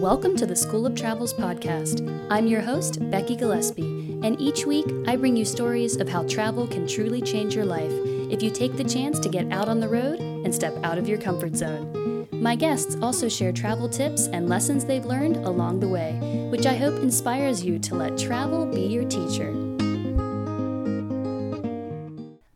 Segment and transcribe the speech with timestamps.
[0.00, 2.00] Welcome to the School of Travels podcast.
[2.30, 6.66] I'm your host, Becky Gillespie, and each week I bring you stories of how travel
[6.66, 7.92] can truly change your life
[8.30, 11.06] if you take the chance to get out on the road and step out of
[11.06, 12.26] your comfort zone.
[12.32, 16.76] My guests also share travel tips and lessons they've learned along the way, which I
[16.76, 19.52] hope inspires you to let travel be your teacher.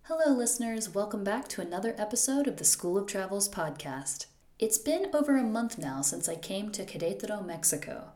[0.04, 0.94] Hello, listeners.
[0.94, 4.28] Welcome back to another episode of the School of Travels podcast.
[4.56, 8.12] It's been over a month now since I came to Querétaro, Mexico,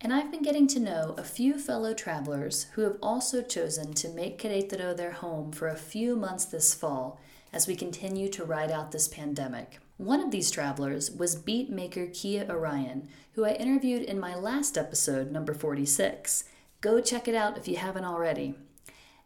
[0.00, 4.08] and I've been getting to know a few fellow travelers who have also chosen to
[4.08, 7.20] make Querétaro their home for a few months this fall
[7.52, 9.80] as we continue to ride out this pandemic.
[9.96, 14.78] One of these travelers was beat maker Kia Orion, who I interviewed in my last
[14.78, 16.44] episode, number 46.
[16.80, 18.54] Go check it out if you haven't already.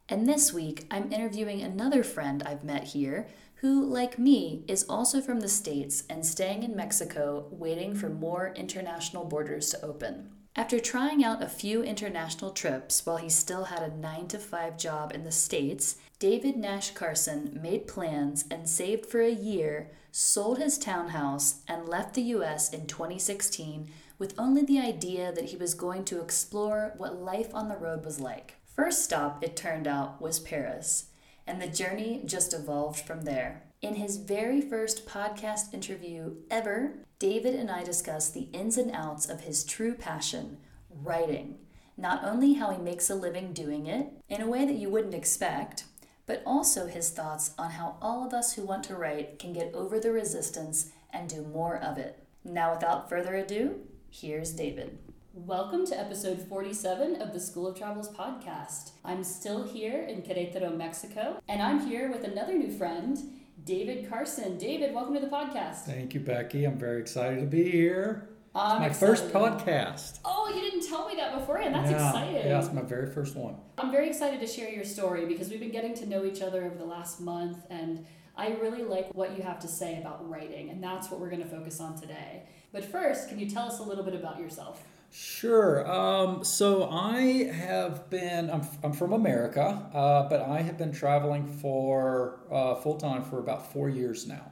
[0.08, 3.26] And this week, I'm interviewing another friend I've met here
[3.64, 8.52] who, like me, is also from the States and staying in Mexico, waiting for more
[8.54, 10.28] international borders to open.
[10.54, 14.76] After trying out a few international trips while he still had a 9 to 5
[14.76, 20.58] job in the States, David Nash Carson made plans and saved for a year, sold
[20.58, 25.72] his townhouse, and left the US in 2016 with only the idea that he was
[25.72, 28.56] going to explore what life on the road was like.
[28.66, 31.06] First stop, it turned out, was Paris
[31.46, 33.64] and the journey just evolved from there.
[33.82, 39.28] In his very first podcast interview ever, David and I discussed the ins and outs
[39.28, 40.58] of his true passion,
[40.90, 41.58] writing.
[41.96, 45.14] Not only how he makes a living doing it, in a way that you wouldn't
[45.14, 45.84] expect,
[46.26, 49.74] but also his thoughts on how all of us who want to write can get
[49.74, 52.18] over the resistance and do more of it.
[52.42, 54.98] Now, without further ado, here's David.
[55.36, 58.92] Welcome to episode 47 of the School of Travels podcast.
[59.04, 63.18] I'm still here in Querétaro, Mexico, and I'm here with another new friend,
[63.64, 64.58] David Carson.
[64.58, 65.86] David, welcome to the podcast.
[65.86, 66.64] Thank you, Becky.
[66.64, 68.28] I'm very excited to be here.
[68.54, 69.32] I'm it's my excited.
[69.32, 70.20] first podcast.
[70.24, 71.74] Oh, you didn't tell me that beforehand.
[71.74, 72.34] That's yeah, exciting.
[72.36, 73.56] Yeah, it's my very first one.
[73.76, 76.62] I'm very excited to share your story because we've been getting to know each other
[76.62, 78.06] over the last month, and
[78.36, 81.42] I really like what you have to say about writing, and that's what we're going
[81.42, 82.44] to focus on today.
[82.72, 84.80] But first, can you tell us a little bit about yourself?
[85.16, 85.88] Sure.
[85.88, 91.46] Um, so I have been, I'm, I'm from America, uh, but I have been traveling
[91.46, 94.50] for uh, full time for about four years now.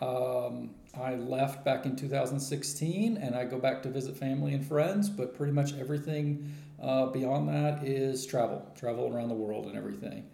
[0.00, 0.70] Um,
[1.00, 5.36] I left back in 2016 and I go back to visit family and friends, but
[5.36, 10.24] pretty much everything uh, beyond that is travel, travel around the world and everything.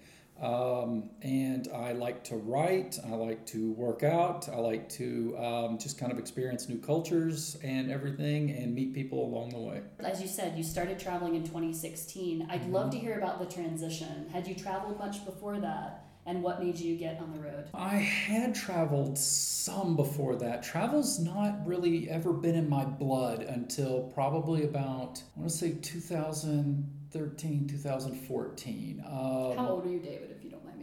[0.42, 5.78] Um, and I like to write, I like to work out, I like to um,
[5.78, 9.82] just kind of experience new cultures and everything and meet people along the way.
[10.00, 12.48] As you said, you started traveling in 2016.
[12.50, 12.72] I'd mm-hmm.
[12.72, 14.28] love to hear about the transition.
[14.32, 16.06] Had you traveled much before that?
[16.24, 17.68] And what made you get on the road?
[17.74, 20.62] I had traveled some before that.
[20.62, 25.72] Travel's not really ever been in my blood until probably about, I want to say
[25.82, 29.04] 2013, 2014.
[29.04, 29.12] Um,
[29.56, 30.31] How old are you, David?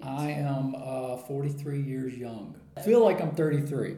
[0.03, 2.55] I am uh, 43 years young.
[2.77, 3.95] I feel like I'm 33.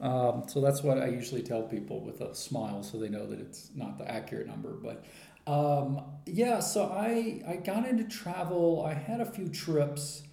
[0.00, 3.40] Um, so that's what I usually tell people with a smile so they know that
[3.40, 4.72] it's not the accurate number.
[4.72, 5.04] But
[5.46, 8.84] um, yeah, so I, I got into travel.
[8.84, 10.24] I had a few trips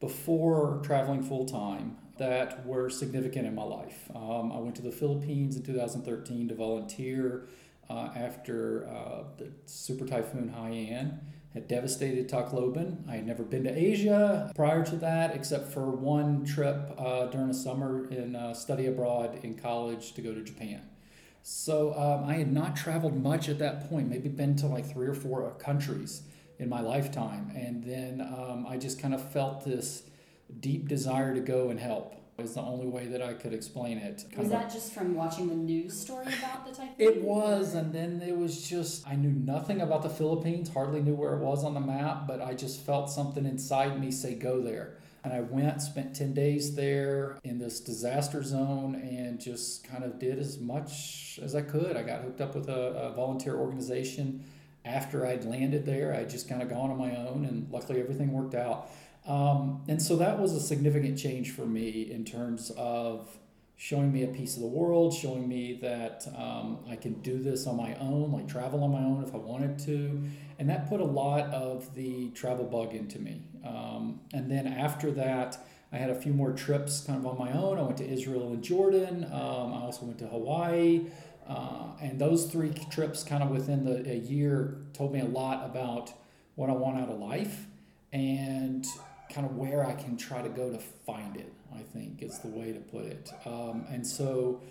[0.00, 4.10] before traveling full time that were significant in my life.
[4.14, 7.48] Um, I went to the Philippines in 2013 to volunteer
[7.88, 11.18] uh, after uh, the Super Typhoon Haiyan
[11.54, 13.08] had devastated Tacloban.
[13.08, 17.50] I had never been to Asia prior to that, except for one trip uh, during
[17.50, 20.82] a summer in uh, study abroad in college to go to Japan.
[21.42, 25.06] So um, I had not traveled much at that point, maybe been to like three
[25.06, 26.22] or four countries
[26.58, 27.50] in my lifetime.
[27.54, 30.02] And then um, I just kind of felt this
[30.60, 34.24] deep desire to go and help is the only way that I could explain it.
[34.30, 36.94] Kind was that just from watching the news story about the typhoon?
[36.96, 41.14] It was, and then it was just I knew nothing about the Philippines, hardly knew
[41.14, 44.60] where it was on the map, but I just felt something inside me say go
[44.60, 44.94] there.
[45.24, 50.20] And I went, spent 10 days there in this disaster zone, and just kind of
[50.20, 51.96] did as much as I could.
[51.96, 54.44] I got hooked up with a, a volunteer organization
[54.84, 56.14] after I'd landed there.
[56.14, 58.90] I'd just kind of gone on my own, and luckily everything worked out.
[59.26, 63.28] Um, and so that was a significant change for me in terms of
[63.76, 67.66] showing me a piece of the world, showing me that um, I can do this
[67.66, 70.20] on my own, like travel on my own if I wanted to.
[70.58, 73.42] And that put a lot of the travel bug into me.
[73.64, 75.58] Um, and then after that,
[75.92, 77.78] I had a few more trips kind of on my own.
[77.78, 79.24] I went to Israel and Jordan.
[79.26, 81.06] Um, I also went to Hawaii.
[81.48, 85.64] Uh, and those three trips, kind of within the, a year, told me a lot
[85.64, 86.12] about
[86.56, 87.66] what I want out of life.
[88.12, 88.84] And
[89.32, 92.48] kind of where I can try to go to find it, I think is the
[92.48, 93.30] way to put it.
[93.44, 94.62] Um, and so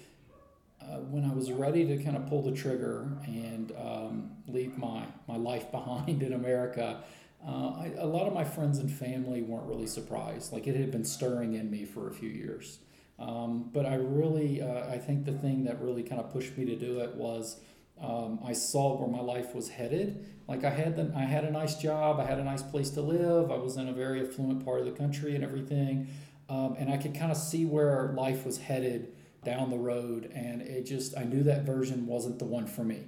[0.82, 5.04] uh, when I was ready to kind of pull the trigger and um, leave my,
[5.28, 7.02] my life behind in America,
[7.48, 10.52] uh, I, a lot of my friends and family weren't really surprised.
[10.52, 12.80] Like it had been stirring in me for a few years.
[13.20, 16.66] Um, but I really, uh, I think the thing that really kind of pushed me
[16.66, 17.60] to do it was
[18.02, 20.26] um, I saw where my life was headed.
[20.48, 23.02] Like I had, the, I had a nice job, I had a nice place to
[23.02, 26.08] live, I was in a very affluent part of the country and everything,
[26.50, 29.14] um, and I could kind of see where life was headed
[29.44, 33.04] down the road, and it just, I knew that version wasn't the one for me.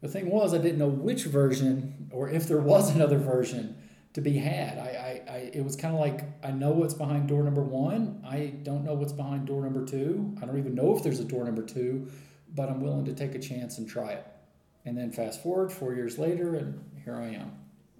[0.00, 3.76] The thing was, I didn't know which version or if there was another version
[4.12, 4.78] to be had.
[4.78, 8.24] I, I, I it was kind of like I know what's behind door number one.
[8.26, 10.34] I don't know what's behind door number two.
[10.42, 12.08] I don't even know if there's a door number two,
[12.54, 14.26] but I'm willing to take a chance and try it.
[14.84, 17.52] And then fast forward four years later, and here I am.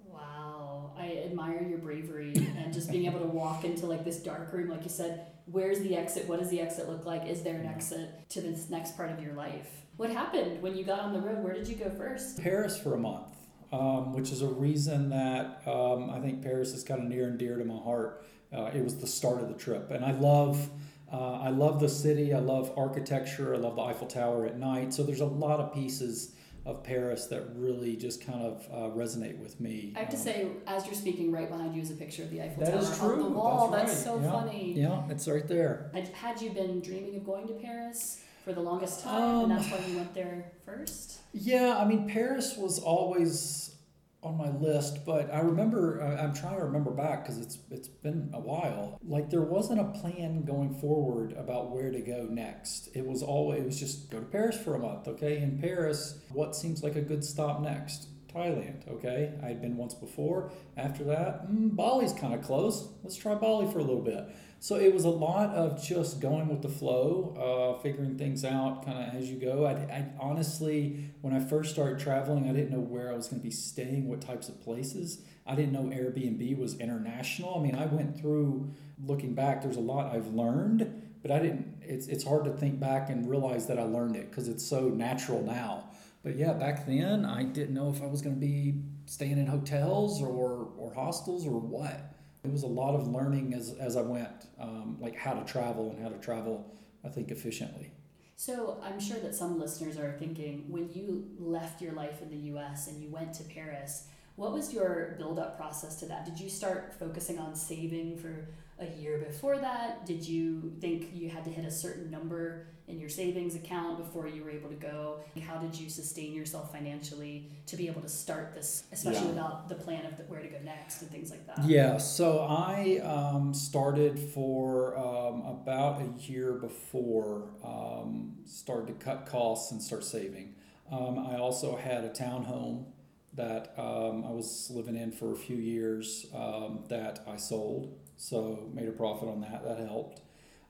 [0.05, 4.51] Wow, I admire your bravery and just being able to walk into like this dark
[4.51, 5.27] room, like you said.
[5.45, 6.27] Where's the exit?
[6.27, 7.27] What does the exit look like?
[7.27, 9.69] Is there an exit to this next part of your life?
[9.97, 11.43] What happened when you got on the road?
[11.43, 12.41] Where did you go first?
[12.41, 13.35] Paris for a month
[13.71, 17.37] um, which is a reason that um, I think Paris is kind of near and
[17.37, 18.25] dear to my heart.
[18.53, 20.69] Uh, it was the start of the trip, and I love.
[21.11, 22.33] Uh, I love the city.
[22.33, 23.53] I love architecture.
[23.53, 24.93] I love the Eiffel Tower at night.
[24.93, 26.33] So there's a lot of pieces
[26.65, 29.93] of Paris that really just kind of uh, resonate with me.
[29.95, 32.29] I have to um, say, as you're speaking, right behind you is a picture of
[32.29, 33.69] the Eiffel Tower on the wall.
[33.69, 34.15] That's, That's right.
[34.15, 34.31] so yeah.
[34.31, 34.73] funny.
[34.73, 35.91] Yeah, it's right there.
[36.13, 39.71] Had you been dreaming of going to Paris for the longest time, Um, and that's
[39.71, 41.19] why you went there first?
[41.33, 43.75] Yeah, I mean, Paris was always
[44.23, 48.29] on my list, but I remember I'm trying to remember back because it's it's been
[48.33, 48.99] a while.
[49.03, 52.89] Like there wasn't a plan going forward about where to go next.
[52.93, 55.41] It was always it was just go to Paris for a month, okay?
[55.41, 58.07] In Paris, what seems like a good stop next?
[58.33, 59.33] Thailand, okay?
[59.43, 60.51] I had been once before.
[60.77, 62.87] After that, mm, Bali's kind of close.
[63.03, 64.25] Let's try Bali for a little bit.
[64.63, 68.85] So it was a lot of just going with the flow, uh, figuring things out
[68.85, 69.65] kind of as you go.
[69.65, 73.41] I, I honestly, when I first started traveling, I didn't know where I was going
[73.41, 75.23] to be staying, what types of places.
[75.47, 77.57] I didn't know Airbnb was international.
[77.57, 78.71] I mean, I went through
[79.03, 79.63] looking back.
[79.63, 81.77] There's a lot I've learned, but I didn't.
[81.81, 84.89] It's it's hard to think back and realize that I learned it because it's so
[84.89, 85.89] natural now.
[86.21, 89.47] But yeah, back then I didn't know if I was going to be staying in
[89.47, 92.10] hotels or or hostels or what
[92.43, 95.91] it was a lot of learning as, as I went, um, like how to travel
[95.91, 96.73] and how to travel,
[97.05, 97.91] I think, efficiently.
[98.35, 102.57] So I'm sure that some listeners are thinking when you left your life in the
[102.57, 106.25] US and you went to Paris, what was your build up process to that?
[106.25, 108.47] Did you start focusing on saving for
[108.79, 110.07] a year before that?
[110.07, 114.27] Did you think you had to hit a certain number in your savings account before
[114.27, 115.19] you were able to go?
[115.47, 119.29] How did you sustain yourself financially to be able to start this, especially yeah.
[119.29, 121.63] without the plan of the, where to go next and things like that?
[121.65, 129.25] Yeah, so I um, started for um, about a year before, um, started to cut
[129.25, 130.55] costs and start saving.
[130.91, 132.85] Um, I also had a townhome
[133.33, 138.69] that um, I was living in for a few years um, that I sold, so
[138.73, 139.63] made a profit on that.
[139.63, 140.21] That helped.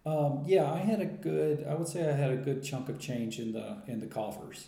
[0.06, 1.66] Um, yeah, I had a good.
[1.70, 4.68] I would say I had a good chunk of change in the in the coffers,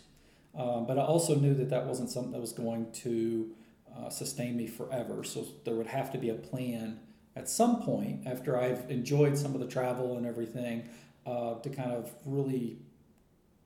[0.56, 3.50] um, but I also knew that that wasn't something that was going to
[3.96, 5.24] uh, sustain me forever.
[5.24, 7.00] So there would have to be a plan
[7.34, 10.88] at some point after I've enjoyed some of the travel and everything
[11.26, 12.78] uh, to kind of really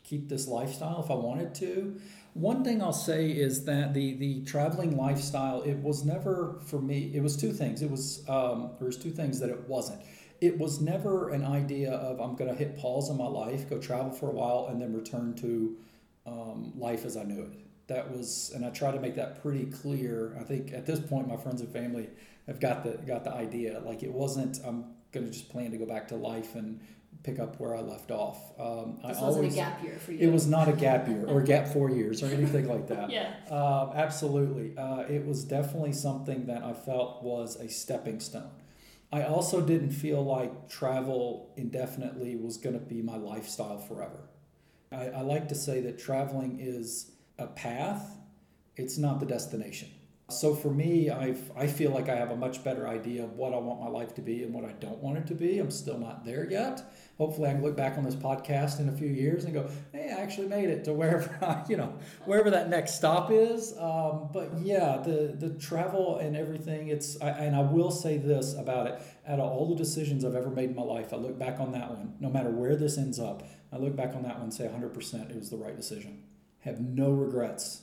[0.05, 2.01] keep this lifestyle if I wanted to.
[2.33, 7.11] One thing I'll say is that the the traveling lifestyle it was never for me.
[7.15, 7.83] It was two things.
[7.83, 10.01] It was um, there was two things that it wasn't
[10.41, 13.79] it was never an idea of I'm going to hit pause in my life, go
[13.79, 15.77] travel for a while, and then return to
[16.27, 17.53] um, life as I knew it.
[17.89, 20.37] That was, and I try to make that pretty clear.
[20.39, 22.09] I think at this point, my friends and family
[22.47, 23.81] have got the got the idea.
[23.85, 26.81] Like it wasn't I'm going to just plan to go back to life and
[27.23, 28.39] pick up where I left off.
[28.61, 30.19] Um, this I wasn't always, a gap year for you.
[30.29, 33.11] It was not a gap year or gap four years or anything like that.
[33.11, 33.35] yeah.
[33.51, 34.77] Uh, absolutely.
[34.77, 38.51] Uh, it was definitely something that I felt was a stepping stone.
[39.11, 44.29] I also didn't feel like travel indefinitely was going to be my lifestyle forever.
[44.93, 48.19] I, I, like to say that traveling is a path,
[48.77, 49.89] it's not the destination.
[50.31, 53.55] So for me, I've, I feel like I have a much better idea of what
[53.55, 55.59] I want my life to be and what I don't want it to be.
[55.59, 56.83] I'm still not there yet.
[57.19, 60.15] Hopefully, I can look back on this podcast in a few years and go, "Hey,
[60.17, 61.93] I actually made it to wherever I, you know
[62.25, 66.89] wherever that next stop is." Um, but yeah, the the travel and everything.
[66.89, 70.37] It's I, and I will say this about it: out of all the decisions I've
[70.37, 72.15] ever made in my life, I look back on that one.
[72.21, 75.31] No matter where this ends up, I look back on that one and say 100%
[75.31, 76.23] it was the right decision.
[76.61, 77.83] Have no regrets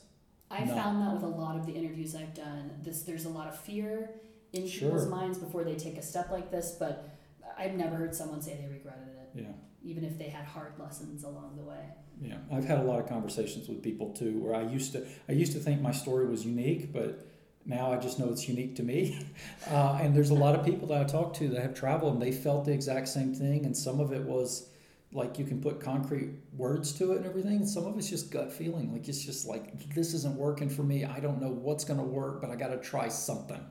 [0.51, 2.71] I found that with a lot of the interviews I've done.
[2.83, 4.11] This there's a lot of fear
[4.53, 4.89] in sure.
[4.89, 7.09] people's minds before they take a step like this, but
[7.57, 9.14] I've never heard someone say they regretted it.
[9.35, 9.51] Yeah.
[9.83, 11.85] even if they had hard lessons along the way.
[12.21, 15.33] Yeah, I've had a lot of conversations with people too, where I used to I
[15.33, 17.27] used to think my story was unique, but
[17.65, 19.25] now I just know it's unique to me.
[19.69, 22.21] Uh, and there's a lot of people that I talk to that have traveled and
[22.21, 24.69] they felt the exact same thing, and some of it was
[25.11, 27.55] like you can put concrete words to it and everything.
[27.57, 30.83] And some of it's just gut feeling, like it's just like this isn't working for
[30.83, 31.03] me.
[31.05, 33.63] I don't know what's going to work, but I got to try something.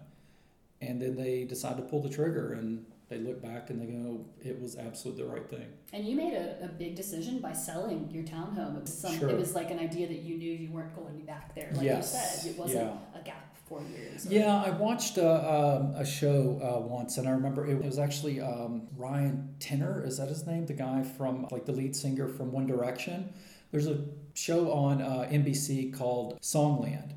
[0.87, 4.25] And then they decide to pull the trigger, and they look back and they go,
[4.43, 5.67] it was absolutely the right thing.
[5.93, 8.77] And you made a, a big decision by selling your townhome.
[8.77, 9.29] It was, some, Sure.
[9.29, 11.71] it was like an idea that you knew you weren't going back there.
[11.75, 12.13] Like Yes.
[12.15, 13.21] you said, it wasn't Yeah.
[13.21, 14.27] a gap for years.
[14.27, 18.41] Yeah, I watched a, um, a show uh, once, and I remember it was actually
[18.41, 20.03] um, Ryan Tedder.
[20.07, 20.65] Is that his name?
[20.67, 23.33] The guy from like the lead singer from One Direction.
[23.71, 23.99] There's a
[24.35, 27.13] show on uh, NBC called Songland,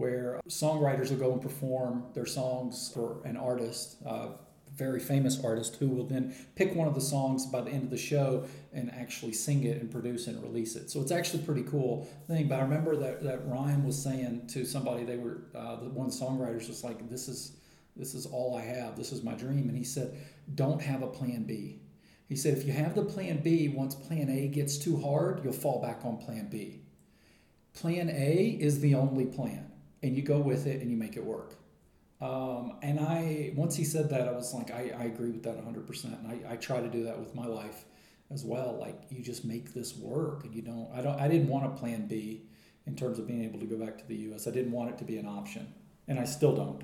[0.00, 3.96] where songwriters will go and perform their songs for an artist.
[4.04, 4.28] Uh,
[4.74, 7.90] very famous artist who will then pick one of the songs by the end of
[7.90, 10.90] the show and actually sing it and produce and release it.
[10.90, 12.48] So it's actually a pretty cool thing.
[12.48, 16.06] But I remember that, that Ryan was saying to somebody, they were uh, the, one
[16.06, 17.56] of the songwriters was like, "This is
[17.96, 18.96] this is all I have.
[18.96, 20.16] This is my dream." And he said,
[20.54, 21.82] "Don't have a plan B."
[22.28, 25.52] He said, "If you have the plan B, once plan A gets too hard, you'll
[25.52, 26.80] fall back on plan B.
[27.74, 29.69] Plan A is the only plan,
[30.02, 31.56] and you go with it and you make it work."
[32.20, 35.56] Um, and I, once he said that, I was like, I, I agree with that
[35.56, 36.04] 100%.
[36.04, 37.86] And I, I try to do that with my life
[38.30, 38.76] as well.
[38.78, 41.70] Like, you just make this work and you don't, I don't, I didn't want a
[41.70, 42.42] plan B
[42.86, 44.46] in terms of being able to go back to the U.S.
[44.46, 45.72] I didn't want it to be an option.
[46.08, 46.82] And I still don't.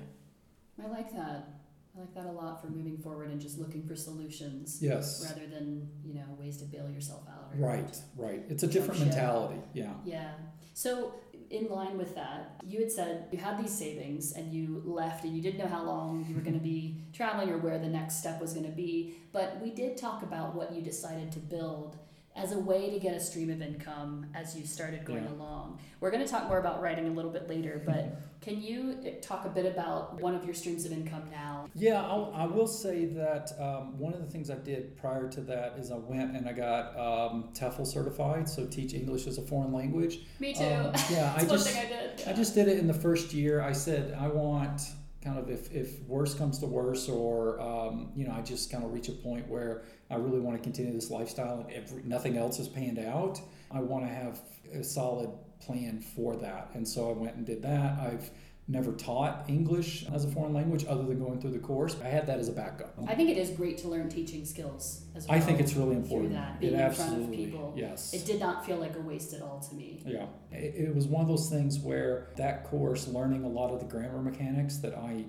[0.83, 1.49] I like that.
[1.95, 5.33] I like that a lot for moving forward and just looking for solutions Yes.
[5.35, 7.49] rather than, you know, ways to bail yourself out.
[7.55, 8.43] Right, right.
[8.49, 9.59] It's a different mentality.
[9.73, 9.93] Yeah.
[10.05, 10.31] Yeah.
[10.73, 11.15] So,
[11.49, 15.35] in line with that, you had said you had these savings and you left and
[15.35, 18.15] you didn't know how long you were going to be traveling or where the next
[18.15, 19.15] step was going to be.
[19.31, 21.97] But we did talk about what you decided to build
[22.37, 25.31] as a way to get a stream of income as you started going Yeah.
[25.31, 25.79] along.
[25.99, 29.09] We're going to talk more about writing a little bit later, but can you uh,
[29.21, 31.67] talk a bit about one of your streams of income now?
[31.73, 35.41] Yeah, I'll, I will say that um, one of the things I did prior to
[35.41, 39.41] that is I went and I got um, TEFL certified, so teach English as a
[39.41, 40.19] foreign language.
[40.39, 40.63] Me too.
[40.63, 42.27] Um, yeah, I just I did.
[42.27, 43.61] I just did it in the first year.
[43.61, 44.81] I said I want
[45.23, 48.83] kind of if if worse comes to worse, or um, you know, I just kind
[48.83, 52.37] of reach a point where I really want to continue this lifestyle and every, nothing
[52.37, 53.41] else is panned out.
[53.71, 54.39] I want to have
[54.73, 57.99] a solid plan for that, and so I went and did that.
[57.99, 58.29] I've
[58.69, 61.95] never taught English as a foreign language other than going through the course.
[62.03, 62.93] I had that as a backup.
[63.07, 65.37] I think it is great to learn teaching skills as well.
[65.37, 66.31] I think it's really important.
[66.31, 67.73] through that, being it in front of people.
[67.77, 68.13] yes.
[68.13, 70.03] It did not feel like a waste at all to me.
[70.05, 73.79] Yeah, it, it was one of those things where that course, learning a lot of
[73.79, 75.25] the grammar mechanics that I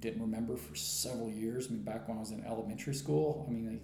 [0.00, 1.68] didn't remember for several years.
[1.68, 3.80] I mean, back when I was in elementary school, I mean,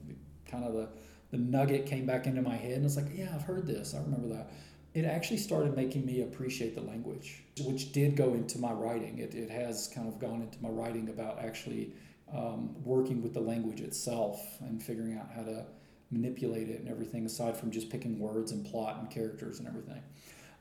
[0.50, 0.88] kind of the,
[1.30, 3.94] the nugget came back into my head, and it's like, yeah, I've heard this.
[3.94, 4.50] I remember that.
[4.94, 9.18] It actually started making me appreciate the language, which did go into my writing.
[9.18, 11.92] It, it has kind of gone into my writing about actually
[12.34, 15.66] um, working with the language itself and figuring out how to
[16.10, 20.02] manipulate it and everything, aside from just picking words and plot and characters and everything.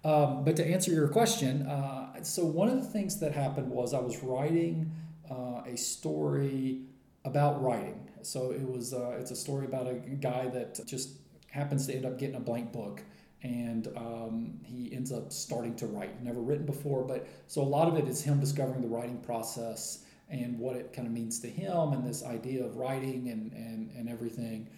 [0.03, 3.94] Um, but to answer your question, uh, so one of the things that happened was
[3.94, 4.91] I was writing
[5.29, 6.82] uh, a story
[7.25, 8.07] about writing.
[8.22, 11.12] So it was uh, it's a story about a guy that just
[11.50, 13.02] happens to end up getting a blank book,
[13.44, 16.24] and um, he ends up starting to write.
[16.24, 20.04] Never written before, but so a lot of it is him discovering the writing process
[20.30, 23.92] and what it kind of means to him, and this idea of writing and and
[23.92, 24.70] and everything.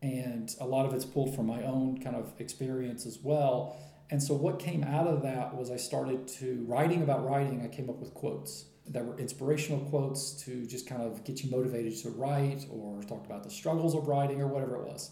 [0.00, 3.76] And a lot of it's pulled from my own kind of experience as well.
[4.10, 7.62] And so what came out of that was I started to writing about writing.
[7.62, 11.50] I came up with quotes that were inspirational quotes to just kind of get you
[11.50, 15.10] motivated to write, or talked about the struggles of writing, or whatever it was.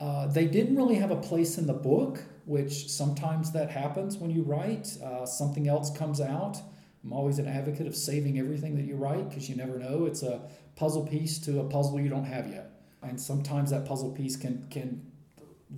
[0.00, 4.30] Uh, they didn't really have a place in the book, which sometimes that happens when
[4.30, 4.96] you write.
[5.02, 6.58] Uh, something else comes out.
[7.04, 10.06] I'm always an advocate of saving everything that you write because you never know.
[10.06, 10.40] It's a
[10.76, 12.70] puzzle piece to a puzzle you don't have yet,
[13.02, 15.12] and sometimes that puzzle piece can can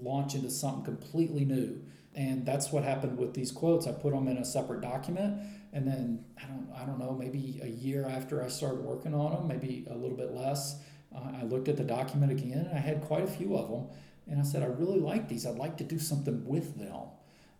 [0.01, 1.81] launch into something completely new.
[2.15, 3.87] And that's what happened with these quotes.
[3.87, 5.41] I put them in a separate document,
[5.75, 9.33] and then I don't I don't know maybe a year after I started working on
[9.33, 10.77] them, maybe a little bit less.
[11.15, 13.89] Uh, I looked at the document again, and I had quite a few of them,
[14.31, 15.45] and I said I really like these.
[15.45, 17.09] I'd like to do something with them.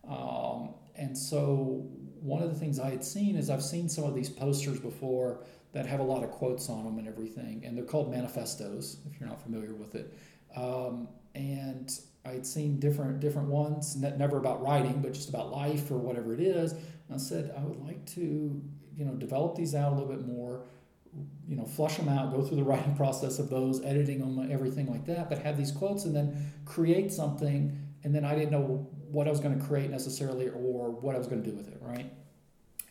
[0.09, 1.87] Um, and so
[2.21, 5.41] one of the things I had seen is I've seen some of these posters before
[5.73, 9.19] that have a lot of quotes on them and everything, and they're called manifestos if
[9.19, 10.17] you're not familiar with it.
[10.55, 11.91] Um, and
[12.25, 15.97] I had seen different different ones, ne- never about writing, but just about life or
[15.97, 16.73] whatever it is.
[17.07, 18.21] And I said I would like to,
[18.95, 20.63] you know, develop these out a little bit more,
[21.47, 24.87] you know, flush them out, go through the writing process of those, editing them, everything
[24.91, 27.77] like that, but have these quotes and then create something.
[28.03, 31.17] And then I didn't know what I was going to create necessarily or what I
[31.17, 32.11] was going to do with it, right?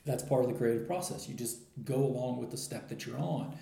[0.04, 1.28] That's part of the creative process.
[1.28, 3.56] You just go along with the step that you're on.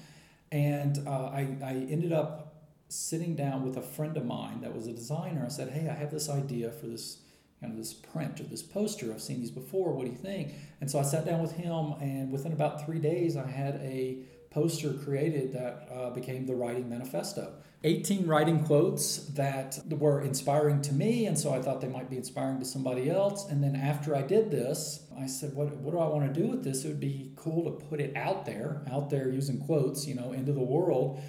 [0.50, 2.52] And uh, I, I ended up
[2.88, 5.44] sitting down with a friend of mine that was a designer.
[5.44, 7.18] I said, Hey, I have this idea for this
[7.62, 9.12] kind of this print or this poster.
[9.12, 9.92] I've seen these before.
[9.92, 10.52] What do you think?
[10.81, 14.19] And so I sat down with him, and within about three days, I had a
[14.50, 17.54] poster created that uh, became the Writing Manifesto.
[17.85, 22.16] 18 writing quotes that were inspiring to me, and so I thought they might be
[22.16, 23.49] inspiring to somebody else.
[23.49, 26.49] And then after I did this, I said, What, what do I want to do
[26.49, 26.85] with this?
[26.85, 30.33] It would be cool to put it out there, out there using quotes, you know,
[30.33, 31.21] into the world.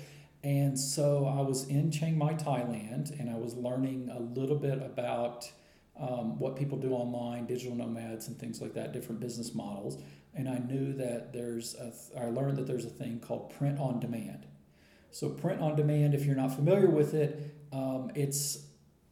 [0.44, 4.78] And so I was in Chiang Mai, Thailand, and I was learning a little bit
[4.78, 5.50] about
[6.00, 10.02] um, what people do online, digital nomads, and things like that, different business models.
[10.36, 11.76] And I knew that there's,
[12.18, 14.48] I learned that there's a thing called print on demand.
[15.12, 18.66] So, print on demand, if you're not familiar with it, um, it's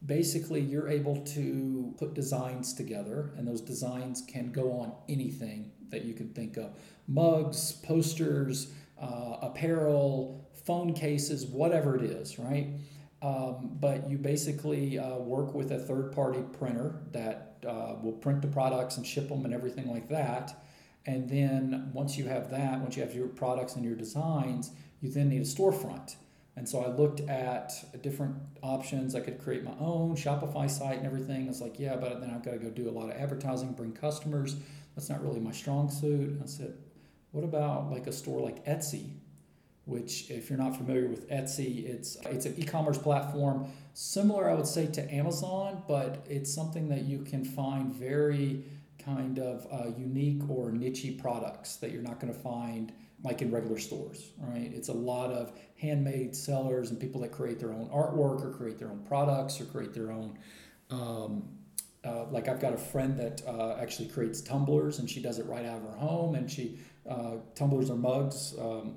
[0.04, 6.04] basically you're able to put designs together, and those designs can go on anything that
[6.04, 6.72] you can think of
[7.06, 12.68] mugs, posters, uh, apparel, phone cases, whatever it is, right?
[13.22, 18.42] Um, but you basically uh, work with a third party printer that uh, will print
[18.42, 20.64] the products and ship them and everything like that.
[21.06, 25.10] And then once you have that, once you have your products and your designs, you
[25.10, 26.16] then need a storefront.
[26.56, 29.14] And so I looked at different options.
[29.14, 31.44] I could create my own Shopify site and everything.
[31.46, 33.72] I was like, yeah, but then I've got to go do a lot of advertising,
[33.72, 34.56] bring customers.
[34.94, 36.38] That's not really my strong suit.
[36.42, 36.74] I said,
[37.30, 39.10] what about like a store like Etsy
[39.84, 44.66] which if you're not familiar with Etsy, it's it's an e-commerce platform similar I would
[44.66, 48.64] say to Amazon, but it's something that you can find very
[49.04, 52.92] kind of uh, unique or niche products that you're not going to find
[53.24, 54.70] like in regular stores, right?
[54.74, 58.78] It's a lot of handmade sellers and people that create their own artwork or create
[58.78, 60.38] their own products or create their own.
[60.90, 61.48] Um,
[62.04, 65.46] uh, like I've got a friend that uh, actually creates tumblers and she does it
[65.46, 66.78] right out of her home and she
[67.08, 68.96] uh, tumblers or mugs um,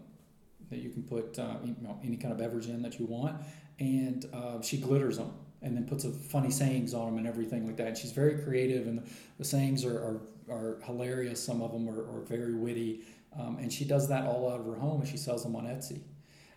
[0.70, 3.36] that you can put uh, you know, any kind of beverage in that you want,
[3.80, 7.66] and uh, she glitters them and then puts a funny sayings on them and everything
[7.66, 7.88] like that.
[7.88, 11.44] And she's very creative, and the, the sayings are, are, are, hilarious.
[11.44, 13.02] Some of them are, are very witty,
[13.38, 15.66] um, and she does that all out of her home, and she sells them on
[15.66, 16.02] Etsy.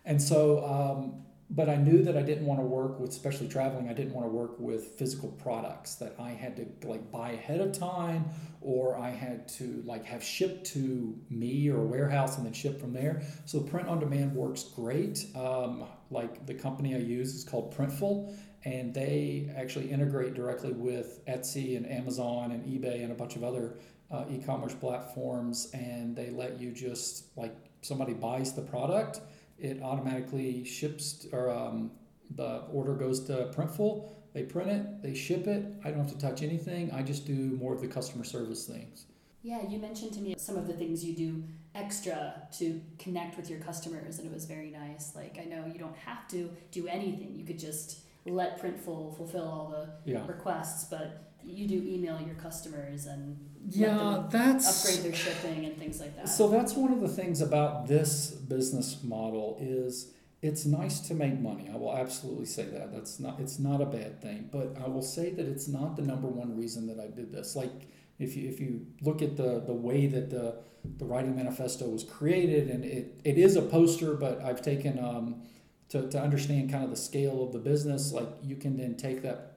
[0.05, 3.89] And so um, but I knew that I didn't want to work with, especially traveling,
[3.89, 7.59] I didn't want to work with physical products that I had to like buy ahead
[7.59, 8.25] of time
[8.61, 12.79] or I had to like have shipped to me or a warehouse and then ship
[12.79, 13.23] from there.
[13.45, 15.25] So print on demand works great.
[15.35, 21.25] Um, like the company I use is called Printful and they actually integrate directly with
[21.25, 23.77] Etsy and Amazon and eBay and a bunch of other
[24.11, 29.21] uh, e-commerce platforms and they let you just like somebody buys the product
[29.61, 31.91] it automatically ships or um,
[32.35, 34.09] the order goes to Printful.
[34.33, 35.65] They print it, they ship it.
[35.83, 36.91] I don't have to touch anything.
[36.91, 39.05] I just do more of the customer service things.
[39.41, 41.43] Yeah, you mentioned to me some of the things you do
[41.73, 45.15] extra to connect with your customers, and it was very nice.
[45.15, 49.43] Like, I know you don't have to do anything, you could just let Printful fulfill
[49.43, 50.25] all the yeah.
[50.27, 53.37] requests, but you do email your customers and
[53.69, 56.29] yeah, that's upgrade their shipping and things like that.
[56.29, 61.39] So that's one of the things about this business model is it's nice to make
[61.39, 61.69] money.
[61.71, 62.93] I will absolutely say that.
[62.93, 66.01] That's not it's not a bad thing, but I will say that it's not the
[66.01, 67.55] number one reason that I did this.
[67.55, 70.55] Like if you if you look at the the way that the
[70.97, 75.41] the writing manifesto was created and it, it is a poster, but I've taken um,
[75.89, 79.21] to, to understand kind of the scale of the business, like you can then take
[79.23, 79.48] that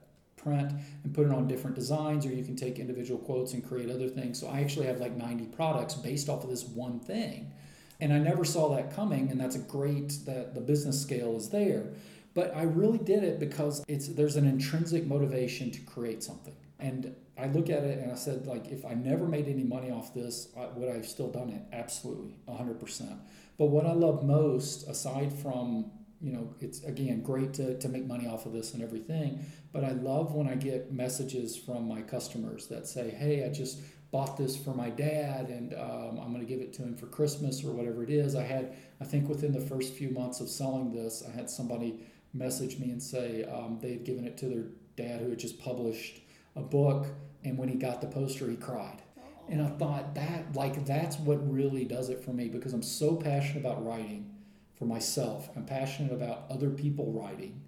[0.43, 0.71] print
[1.03, 4.09] and put it on different designs, or you can take individual quotes and create other
[4.09, 4.39] things.
[4.39, 7.51] So I actually have like 90 products based off of this one thing.
[7.99, 11.49] And I never saw that coming, and that's a great that the business scale is
[11.49, 11.85] there.
[12.33, 16.55] But I really did it because it's there's an intrinsic motivation to create something.
[16.79, 19.89] And I look at it and I said, like, if I never made any money
[19.89, 21.61] off this, would I have still done it?
[21.71, 23.17] Absolutely, 100%.
[23.57, 25.91] But what I love most, aside from
[26.23, 29.45] you know, it's again great to, to make money off of this and everything.
[29.73, 33.81] But I love when I get messages from my customers that say, hey, I just
[34.11, 37.07] bought this for my dad and um, I'm going to give it to him for
[37.07, 38.35] Christmas or whatever it is.
[38.35, 41.99] I had, I think within the first few months of selling this, I had somebody
[42.33, 45.59] message me and say um, they had given it to their dad who had just
[45.59, 46.21] published
[46.55, 47.07] a book.
[47.43, 49.01] And when he got the poster, he cried.
[49.49, 53.15] And I thought that, like, that's what really does it for me because I'm so
[53.15, 54.32] passionate about writing
[54.77, 55.49] for myself.
[55.55, 57.61] I'm passionate about other people writing.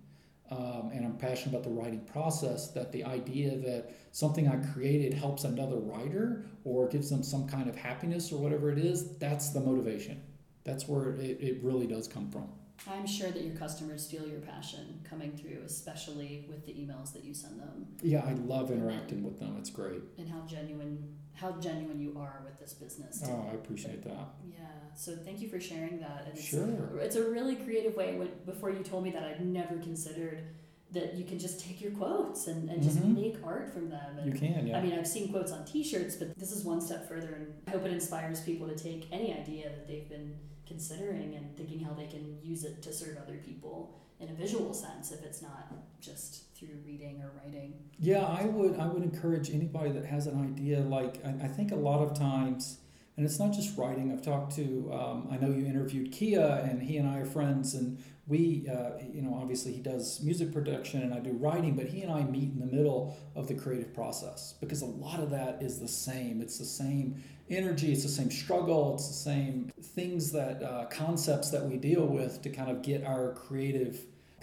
[0.52, 2.70] Um, and I'm passionate about the writing process.
[2.72, 7.68] That the idea that something I created helps another writer or gives them some kind
[7.68, 10.22] of happiness or whatever it is, that's the motivation.
[10.64, 12.50] That's where it, it really does come from.
[12.88, 17.24] I'm sure that your customers feel your passion coming through, especially with the emails that
[17.24, 17.88] you send them.
[18.04, 19.56] Yeah, I love interacting with them.
[19.58, 20.02] It's great.
[20.18, 23.22] And how genuine how genuine you are with this business.
[23.26, 24.30] Oh, I appreciate that.
[24.48, 24.56] Yeah.
[24.96, 26.26] So thank you for sharing that.
[26.28, 27.00] And it's, sure.
[27.00, 28.16] It's a really creative way.
[28.16, 30.44] When, before you told me that, I'd never considered
[30.92, 33.16] that you can just take your quotes and, and just mm-hmm.
[33.16, 34.18] make art from them.
[34.18, 34.78] And, you can, yeah.
[34.78, 37.72] I mean, I've seen quotes on T-shirts, but this is one step further, and I
[37.72, 41.94] hope it inspires people to take any idea that they've been considering and thinking how
[41.94, 45.68] they can use it to serve other people in a visual sense if it's not
[46.00, 50.42] just through reading or writing yeah i would i would encourage anybody that has an
[50.42, 52.80] idea like i, I think a lot of times
[53.18, 56.82] and it's not just writing i've talked to um, i know you interviewed kia and
[56.82, 61.02] he and i are friends and we uh, you know obviously he does music production
[61.02, 63.94] and i do writing but he and i meet in the middle of the creative
[63.94, 68.10] process because a lot of that is the same it's the same energy, it's the
[68.10, 72.72] same struggle, it's the same things that uh, concepts that we deal with to kind
[72.72, 74.00] of get our creative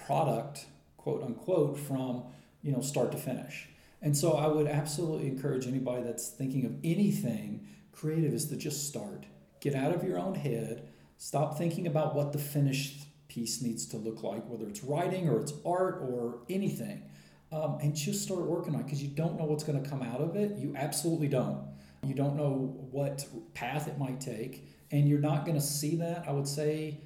[0.06, 2.24] product, quote unquote, from
[2.62, 3.68] you know start to finish.
[4.00, 7.66] And so I would absolutely encourage anybody that's thinking of anything
[8.02, 9.26] creative is to just start.
[9.60, 10.88] Get out of your own head.
[11.18, 15.40] Stop thinking about what the finished piece needs to look like, whether it's writing or
[15.40, 17.04] it's art or anything.
[17.52, 20.02] Um, and just start working on it because you don't know what's going to come
[20.02, 20.56] out of it.
[20.56, 21.64] You absolutely don't.
[22.04, 26.24] You don't know what path it might take, and you're not going to see that,
[26.26, 26.98] I would say,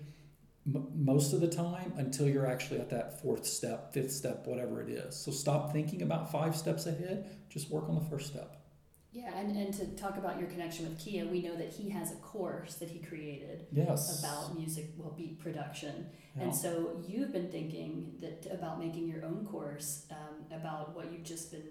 [0.66, 4.80] m- most of the time until you're actually at that fourth step, fifth step, whatever
[4.80, 5.14] it is.
[5.14, 8.56] So stop thinking about five steps ahead, just work on the first step.
[9.16, 12.12] Yeah, and, and to talk about your connection with Kia, we know that he has
[12.12, 14.20] a course that he created yes.
[14.20, 16.08] about music, well, beat production.
[16.36, 16.42] Yeah.
[16.42, 21.24] And so you've been thinking that about making your own course um, about what you've
[21.24, 21.62] just been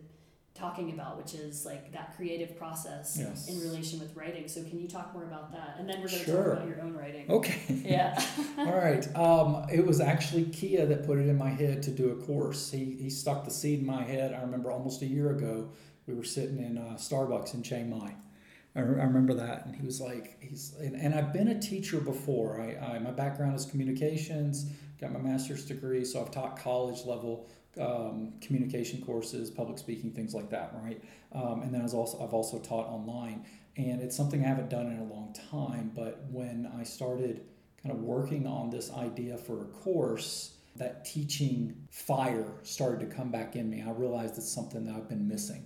[0.55, 3.47] talking about, which is like that creative process yes.
[3.47, 4.47] in relation with writing.
[4.47, 5.75] So can you talk more about that?
[5.77, 6.43] And then we're going to sure.
[6.43, 7.29] talk about your own writing.
[7.29, 7.61] Okay.
[7.85, 8.19] Yeah.
[8.57, 9.15] All right.
[9.15, 12.71] Um, it was actually Kia that put it in my head to do a course.
[12.71, 14.33] He, he stuck the seed in my head.
[14.33, 15.69] I remember almost a year ago,
[16.07, 18.15] we were sitting in uh, Starbucks in Chiang Mai.
[18.77, 22.59] I, remember that, and he was like, "He's," and, and I've been a teacher before.
[22.59, 27.47] I, I my background is communications, got my master's degree, so I've taught college level
[27.79, 31.01] um, communication courses, public speaking, things like that, right?
[31.31, 33.45] Um, and then I was also I've also taught online,
[33.77, 35.91] and it's something I haven't done in a long time.
[35.95, 37.45] But when I started
[37.81, 43.31] kind of working on this idea for a course, that teaching fire started to come
[43.31, 43.81] back in me.
[43.81, 45.65] I realized it's something that I've been missing.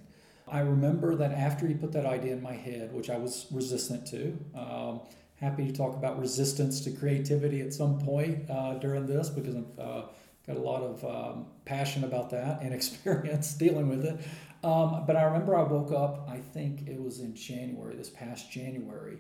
[0.52, 4.08] I remember that after he put that idea in my head, which I was resistant
[4.08, 4.38] to.
[4.56, 5.02] Um,
[5.36, 9.80] happy to talk about resistance to creativity at some point uh, during this because I've
[9.80, 10.02] uh,
[10.46, 14.20] got a lot of um, passion about that and experience dealing with it.
[14.64, 18.52] Um, but I remember I woke up, I think it was in January, this past
[18.52, 19.20] January,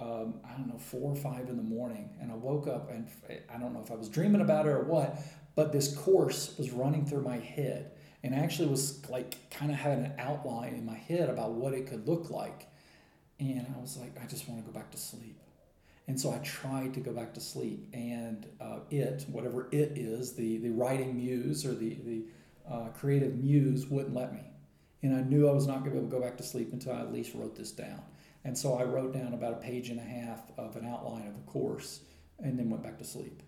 [0.00, 2.10] um, I don't know, four or five in the morning.
[2.22, 3.08] And I woke up and
[3.52, 5.18] I don't know if I was dreaming about it or what,
[5.54, 7.90] but this course was running through my head
[8.22, 11.72] and I actually was like kind of had an outline in my head about what
[11.74, 12.66] it could look like.
[13.38, 15.38] And I was like, I just want to go back to sleep.
[16.08, 20.32] And so I tried to go back to sleep, and uh, it, whatever it is,
[20.32, 22.22] the, the writing muse or the, the
[22.68, 24.40] uh, creative muse wouldn't let me.
[25.02, 26.72] And I knew I was not going to be able to go back to sleep
[26.72, 28.00] until I at least wrote this down.
[28.44, 31.34] And so I wrote down about a page and a half of an outline of
[31.36, 32.00] a course
[32.42, 33.42] and then went back to sleep.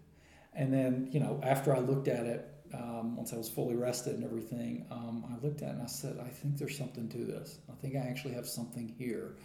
[0.52, 4.14] And then, you know, after I looked at it, um, once I was fully rested
[4.14, 7.18] and everything, um, I looked at it and I said, I think there's something to
[7.18, 7.58] this.
[7.70, 9.36] I think I actually have something here.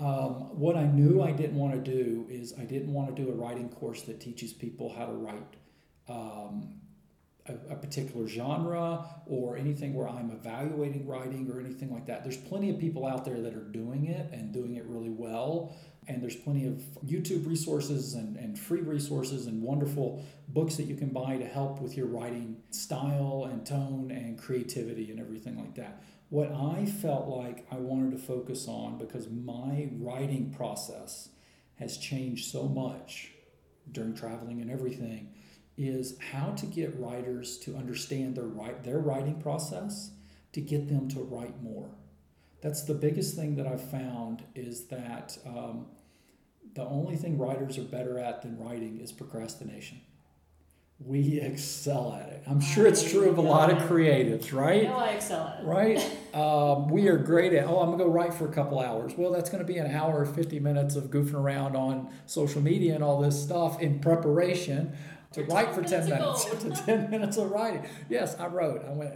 [0.00, 3.30] Um, what I knew I didn't want to do is I didn't want to do
[3.30, 5.56] a writing course that teaches people how to write
[6.08, 6.80] um,
[7.46, 12.24] a, a, particular genre or anything where I'm evaluating writing or anything like that.
[12.24, 15.76] There's plenty of people out there that are doing it and doing it really well.
[16.06, 20.96] And there's plenty of YouTube resources and, and free resources and wonderful books that you
[20.96, 25.74] can buy to help with your writing style and tone and creativity and everything like
[25.76, 26.02] that
[26.34, 31.28] what I felt like I wanted to focus on because my writing process
[31.76, 33.30] has changed so much
[33.92, 35.32] during traveling and everything
[35.76, 38.48] is how to get writers to understand their
[38.82, 40.10] their writing process
[40.52, 41.90] to get them to write more.
[42.64, 45.86] That's the biggest thing that I've found is that um,
[46.74, 50.00] the only thing writers are better at than writing is procrastination
[51.00, 52.42] we excel at it.
[52.46, 54.84] I'm sure it's true of a lot of creatives, right?
[54.84, 55.66] No, I excel at it.
[55.66, 56.10] Right?
[56.34, 59.12] Um, we are great at, oh, I'm going to go write for a couple hours.
[59.16, 62.60] Well, that's going to be an hour, or 50 minutes of goofing around on social
[62.60, 64.96] media and all this stuff in preparation
[65.30, 67.86] to write for 10 minutes, to 10 minutes of writing.
[68.08, 68.84] Yes, I wrote.
[68.84, 69.12] I went.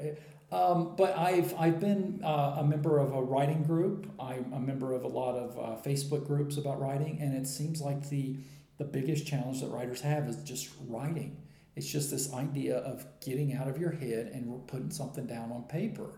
[0.51, 4.11] Um, but I've, I've been uh, a member of a writing group.
[4.19, 7.81] I'm a member of a lot of uh, Facebook groups about writing, and it seems
[7.81, 8.37] like the
[8.79, 11.37] the biggest challenge that writers have is just writing.
[11.75, 15.65] It's just this idea of getting out of your head and putting something down on
[15.65, 16.18] paper.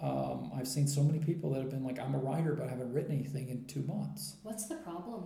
[0.00, 2.70] Um, I've seen so many people that have been like, I'm a writer, but I
[2.70, 4.36] haven't written anything in two months.
[4.44, 5.24] What's the problem,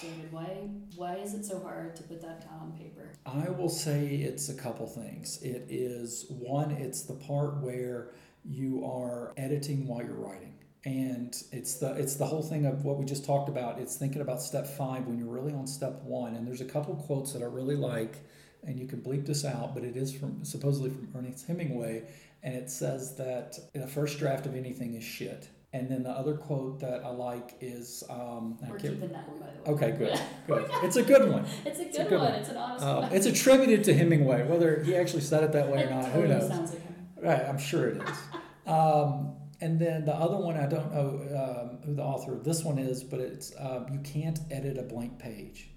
[0.00, 0.30] David?
[0.30, 3.14] Why why is it so hard to put that down on paper?
[3.26, 5.42] I will say it's a couple things.
[5.42, 8.10] It is one, it's the part where
[8.44, 10.54] you are editing while you're writing.
[10.84, 13.78] And it's the it's the whole thing of what we just talked about.
[13.78, 16.34] It's thinking about step five when you're really on step one.
[16.36, 18.18] And there's a couple quotes that I really like,
[18.64, 22.04] and you can bleep this out, but it is from supposedly from Ernest Hemingway
[22.42, 25.48] and it says that the first draft of anything is shit.
[25.74, 29.46] And then the other quote that I like is um, We're keeping that one, by
[29.46, 29.88] the way.
[29.88, 30.70] Okay, good, good.
[30.82, 31.46] It's a good one.
[31.64, 32.32] it's a good, it's a good one.
[32.32, 32.34] one.
[32.34, 33.12] It's an honest uh, one.
[33.12, 34.46] It's attributed to Hemingway.
[34.46, 36.48] Whether he actually said it that way or not, totally who knows?
[36.48, 36.94] Sounds like him.
[37.22, 38.18] Right, I'm sure it is.
[38.66, 42.64] um, and then the other one, I don't know um, who the author of this
[42.64, 45.70] one is, but it's um, you can't edit a blank page.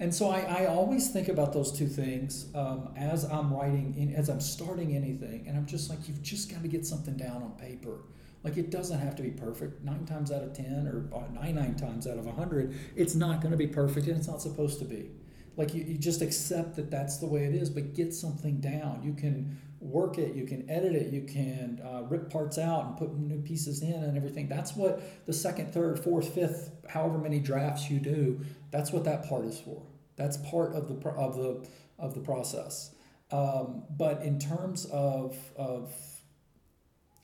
[0.00, 4.14] And so I, I always think about those two things um, as I'm writing, in,
[4.14, 7.42] as I'm starting anything, and I'm just like, you've just got to get something down
[7.42, 7.98] on paper.
[8.42, 9.84] Like it doesn't have to be perfect.
[9.84, 13.42] Nine times out of ten, or nine nine times out of a hundred, it's not
[13.42, 15.10] going to be perfect, and it's not supposed to be.
[15.58, 19.02] Like you, you just accept that that's the way it is, but get something down.
[19.04, 22.96] You can work it, you can edit it, you can uh, rip parts out and
[22.96, 24.48] put new pieces in and everything.
[24.48, 29.28] That's what the second, third, fourth, fifth, however many drafts you do, that's what that
[29.28, 29.82] part is for.
[30.20, 31.66] That's part of the of the
[31.98, 32.94] of the process.
[33.32, 35.90] Um, but in terms of of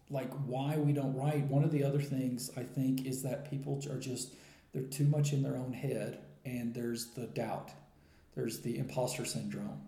[0.08, 3.82] like why we don't write, one of the other things I think is that people
[3.90, 4.34] are just
[4.72, 7.70] they're too much in their own head, and there's the doubt,
[8.34, 9.82] there's the imposter syndrome,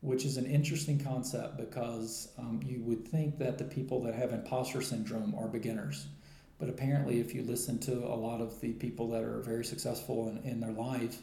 [0.00, 4.32] which is an interesting concept because um, you would think that the people that have
[4.32, 6.06] imposter syndrome are beginners.
[6.60, 10.28] But apparently, if you listen to a lot of the people that are very successful
[10.28, 11.18] in, in their lives,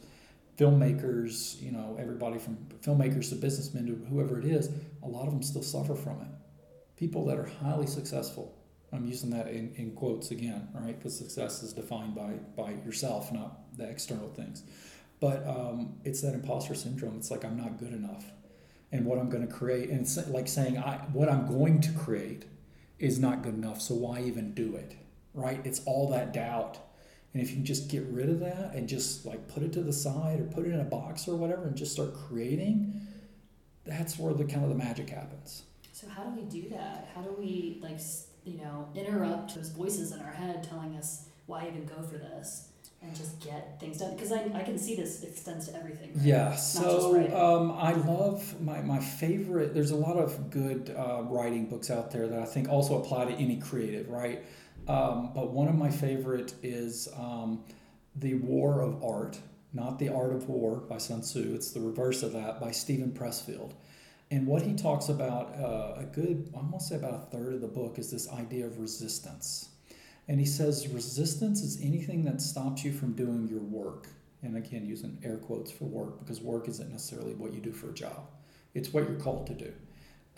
[0.60, 4.70] filmmakers, you know, everybody from filmmakers to businessmen to whoever it is,
[5.04, 6.28] a lot of them still suffer from it.
[6.98, 8.54] People that are highly successful,
[8.92, 10.98] I'm using that in, in quotes again, right?
[10.98, 14.64] Because success is defined by, by yourself, not the external things.
[15.22, 17.16] But um, it's that imposter syndrome.
[17.18, 18.26] It's like I'm not good enough.
[18.92, 21.92] And what I'm going to create, and it's like saying I, what I'm going to
[21.94, 22.46] create
[22.98, 24.96] is not good enough, so why even do it,
[25.34, 25.62] right?
[25.64, 26.80] It's all that doubt
[27.34, 29.82] and if you can just get rid of that and just like put it to
[29.82, 33.02] the side or put it in a box or whatever and just start creating,
[33.86, 35.64] that's where the kind of the magic happens.
[35.94, 37.10] So how do we do that?
[37.14, 38.00] How do we like
[38.46, 42.70] you know interrupt those voices in our head telling us why even go for this?
[43.02, 46.26] and just get things done because I, I can see this extends to everything right?
[46.26, 51.70] yeah so um, i love my, my favorite there's a lot of good uh, writing
[51.70, 54.44] books out there that i think also apply to any creative right
[54.90, 57.64] um, but one of my favorite is um,
[58.16, 59.40] The War of Art,
[59.72, 61.54] not The Art of War by Sun Tzu.
[61.54, 63.74] It's the reverse of that by Steven Pressfield.
[64.32, 67.62] And what he talks about, uh, a good, going to say about a third of
[67.62, 69.70] the book, is this idea of resistance.
[70.28, 74.08] And he says resistance is anything that stops you from doing your work.
[74.44, 77.90] And again, using air quotes for work because work isn't necessarily what you do for
[77.90, 78.30] a job,
[78.74, 79.74] it's what you're called to do.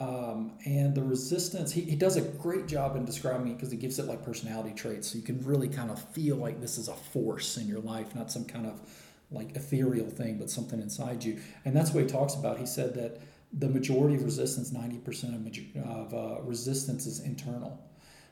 [0.02, 3.78] Um, and the resistance, he, he does a great job in describing it because he
[3.78, 5.12] gives it like personality traits.
[5.12, 8.16] So you can really kind of feel like this is a force in your life,
[8.16, 8.82] not some kind of
[9.30, 11.40] like ethereal thing, but something inside you.
[11.66, 12.58] And that's what he talks about.
[12.58, 13.22] He said that
[13.54, 17.80] the majority of resistance, 90% of, of uh, resistance is internal.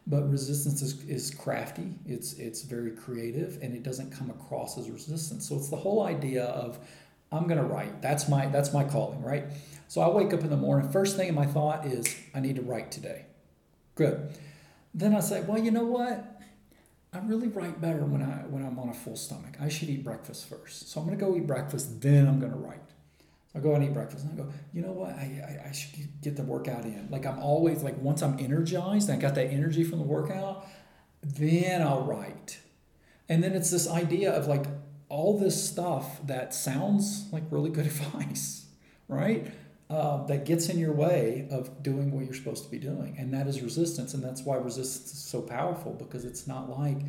[0.07, 4.89] But resistance is, is crafty, it's, it's very creative, and it doesn't come across as
[4.89, 5.47] resistance.
[5.47, 6.79] So it's the whole idea of
[7.31, 8.01] I'm going to write.
[8.01, 9.45] That's my, that's my calling, right?
[9.89, 12.57] So I wake up in the morning, first thing in my thought is, I need
[12.57, 13.25] to write today.
[13.95, 14.29] Good.
[14.93, 16.39] Then I say, well, you know what?
[17.11, 19.55] I really write better when I when I'm on a full stomach.
[19.59, 20.91] I should eat breakfast first.
[20.91, 22.87] So I'm gonna go eat breakfast, then I'm gonna write.
[23.51, 25.09] So I go and eat breakfast and I go, you know what?
[25.15, 27.07] I, I, I should get the workout in.
[27.09, 30.67] Like I'm always like once I'm energized, and I got that energy from the workout,
[31.23, 32.59] then I'll write.
[33.27, 34.67] And then it's this idea of like
[35.09, 38.67] all this stuff that sounds like really good advice,
[39.07, 39.51] right?
[39.89, 43.33] Uh, that gets in your way of doing what you're supposed to be doing, and
[43.33, 46.99] that is resistance, and that's why resistance is so powerful because it's not like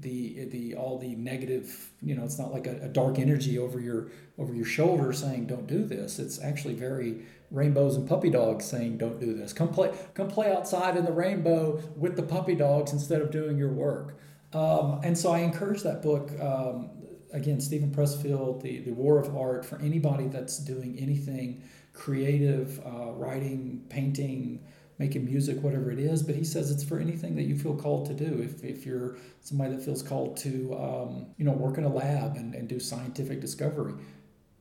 [0.00, 3.80] the the all the negative you know it's not like a, a, dark energy over
[3.80, 6.18] your over your shoulder saying don't do this.
[6.18, 9.52] It's actually very rainbows and puppy dogs saying don't do this.
[9.52, 13.56] Come play come play outside in the rainbow with the puppy dogs instead of doing
[13.56, 14.18] your work.
[14.52, 16.90] Um, and so i encourage that book um,
[17.32, 21.62] again steven pressfield the, the war of art for anybody that's doing anything
[21.96, 24.62] creative uh, writing, painting,
[24.98, 26.22] making music, whatever it is.
[26.22, 28.42] But he says it's for anything that you feel called to do.
[28.42, 32.36] If, if you're somebody that feels called to, um, you know, work in a lab
[32.36, 33.94] and, and do scientific discovery,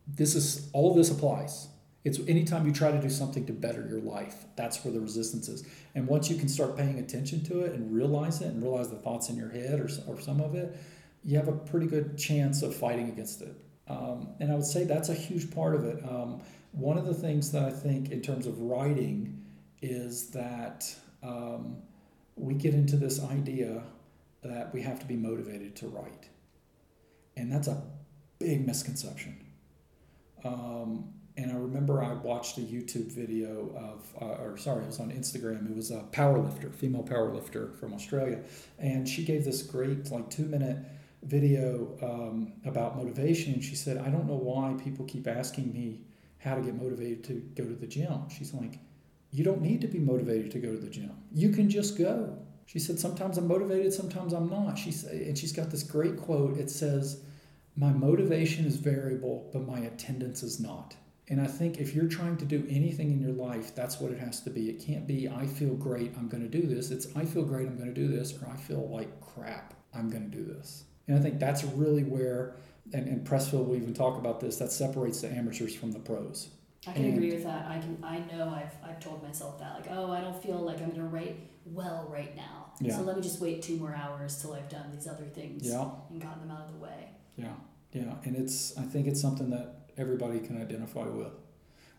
[0.08, 1.67] this is all this applies.
[2.04, 5.50] It's anytime you try to do something to better your life, that's where the resistance
[5.50, 5.67] is.
[5.95, 8.98] And once you can start paying attention to it and realize it and realize the
[8.98, 10.78] thoughts in your head or, or some of it,
[11.24, 13.56] you have a pretty good chance of fighting against it.
[13.88, 16.04] Um, and I would say that's a huge part of it.
[16.04, 16.41] Um,
[16.76, 19.42] one of the things that I think, in terms of writing,
[19.82, 21.78] is that um,
[22.36, 23.84] we get into this idea
[24.44, 26.30] that we have to be motivated to write.
[27.38, 27.82] And that's a
[28.40, 29.38] big misconception.
[30.44, 35.00] Um, and I remember I watched a YouTube video of, uh, or sorry, it was
[35.00, 35.70] on Instagram.
[35.70, 38.40] It was a powerlifter, female powerlifter from Australia,
[38.80, 40.78] and she gave this great like two minute
[41.24, 43.54] video um, about motivation.
[43.54, 46.02] And she said, I don't know why people keep asking me
[46.46, 48.30] how to get motivated to go to the gym.
[48.30, 48.80] She's like,
[49.32, 51.12] you don't need to be motivated to go to the gym.
[51.34, 52.38] You can just go.
[52.68, 54.78] She said, sometimes I'm motivated, sometimes I'm not.
[54.78, 56.58] She said, and she's got this great quote.
[56.58, 57.22] It says,
[57.76, 60.96] "My motivation is variable, but my attendance is not."
[61.28, 64.20] And I think if you're trying to do anything in your life, that's what it
[64.20, 64.70] has to be.
[64.70, 66.92] It can't be, I feel great, I'm going to do this.
[66.92, 70.10] It's, I feel great, I'm going to do this, or I feel like crap, I'm
[70.12, 70.84] going to do this.
[71.08, 72.58] And I think that's really where,
[72.93, 76.50] and, and Pressfield will even talk about this, that separates the amateurs from the pros.
[76.88, 77.65] I can and, agree with that.
[77.67, 77.98] I can.
[78.04, 78.50] I know.
[78.50, 78.89] I've.
[78.89, 79.76] I've told myself that.
[79.76, 82.74] Like, oh, I don't feel like I'm gonna write well right now.
[82.80, 82.98] Yeah.
[82.98, 85.67] So let me just wait two more hours till I've done these other things.
[85.67, 85.89] Yeah.
[86.10, 87.10] And gotten them out of the way.
[87.38, 87.54] Yeah.
[87.91, 88.13] Yeah.
[88.24, 88.78] And it's.
[88.78, 91.34] I think it's something that everybody can identify with,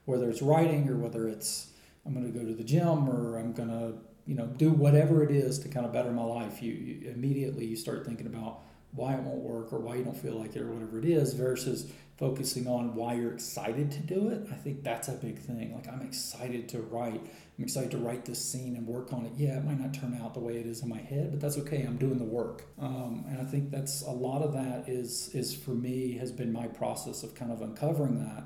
[0.05, 1.73] whether it's writing or whether it's
[2.07, 3.95] I'm going to go to the gym or I'm going to
[4.27, 6.63] you know do whatever it is to kind of better my life.
[6.63, 8.61] You, you immediately you start thinking about
[8.97, 11.35] why it won't work or why you don't feel like it or whatever it is
[11.35, 14.47] versus focusing on why you're excited to do it.
[14.51, 15.75] I think that's a big thing.
[15.75, 17.21] Like I'm excited to write.
[17.59, 19.33] I'm excited to write this scene and work on it.
[19.37, 21.59] Yeah, it might not turn out the way it is in my head, but that's
[21.59, 21.83] okay.
[21.83, 25.55] I'm doing the work, um, and I think that's a lot of that is is
[25.55, 28.45] for me has been my process of kind of uncovering that.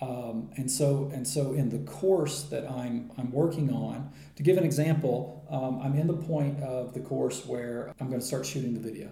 [0.00, 4.56] Um, and so and so in the course that I'm I'm working on, to give
[4.56, 8.44] an example, um, I'm in the point of the course where I'm going to start
[8.44, 9.10] shooting the video.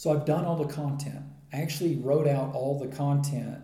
[0.00, 1.26] So I've done all the content.
[1.52, 3.58] I actually wrote out all the content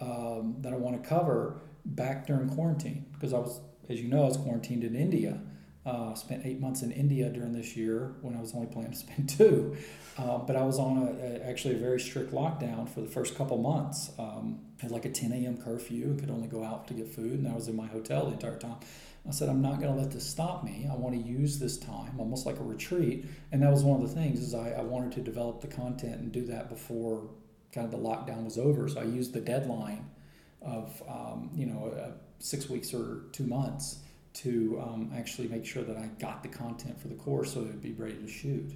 [0.00, 4.22] um, that I want to cover back during quarantine because I was, as you know,
[4.22, 5.40] I was quarantined in India.
[5.84, 8.98] Uh, spent eight months in India during this year when I was only planning to
[8.98, 9.76] spend two.
[10.16, 13.34] Uh, but I was on a, a, actually a very strict lockdown for the first
[13.34, 14.12] couple months.
[14.16, 15.56] Um, had like a 10 a.m.
[15.56, 18.26] curfew and could only go out to get food, and I was in my hotel
[18.26, 18.76] the entire time.
[19.28, 20.88] I said, I'm not going to let this stop me.
[20.90, 23.26] I want to use this time almost like a retreat.
[23.52, 26.20] And that was one of the things is I, I wanted to develop the content
[26.20, 27.28] and do that before
[27.72, 28.88] kind of the lockdown was over.
[28.88, 30.08] So I used the deadline
[30.62, 33.98] of, um, you know, uh, six weeks or two months
[34.32, 37.66] to um, actually make sure that I got the content for the course so it
[37.66, 38.72] would be ready to shoot.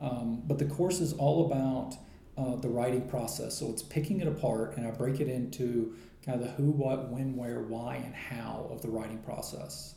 [0.00, 1.96] Um, but the course is all about
[2.38, 3.58] uh, the writing process.
[3.58, 7.08] So it's picking it apart and I break it into kind of the who, what,
[7.08, 9.94] when, where, why, and how of the writing process.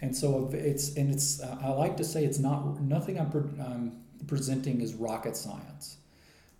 [0.00, 3.60] And so it's and it's uh, I like to say it's not nothing I'm pre-
[3.60, 5.98] um, presenting is rocket science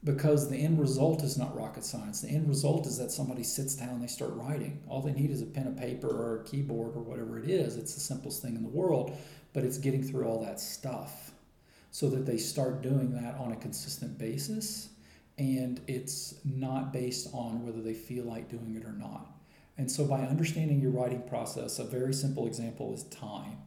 [0.05, 2.20] because the end result is not rocket science.
[2.20, 4.83] The end result is that somebody sits down and they start writing.
[4.88, 7.77] All they need is a pen and paper or a keyboard or whatever it is.
[7.77, 9.16] It's the simplest thing in the world,
[9.53, 11.33] but it's getting through all that stuff
[11.90, 14.88] so that they start doing that on a consistent basis
[15.38, 19.27] and it's not based on whether they feel like doing it or not.
[19.79, 23.59] And so, by understanding your writing process, a very simple example is time,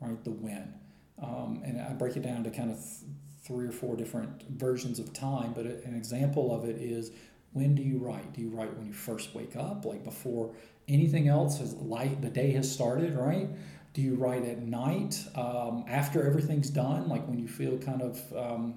[0.00, 0.22] right?
[0.22, 0.74] The when.
[1.22, 3.10] Um, and I break it down to kind of th-
[3.42, 7.12] three or four different versions of time, but an example of it is
[7.52, 8.32] when do you write?
[8.32, 10.52] Do you write when you first wake up, like before
[10.88, 13.48] anything else has light, the day has started, right?
[13.94, 18.20] Do you write at night um, after everything's done, like when you feel kind of
[18.36, 18.74] um,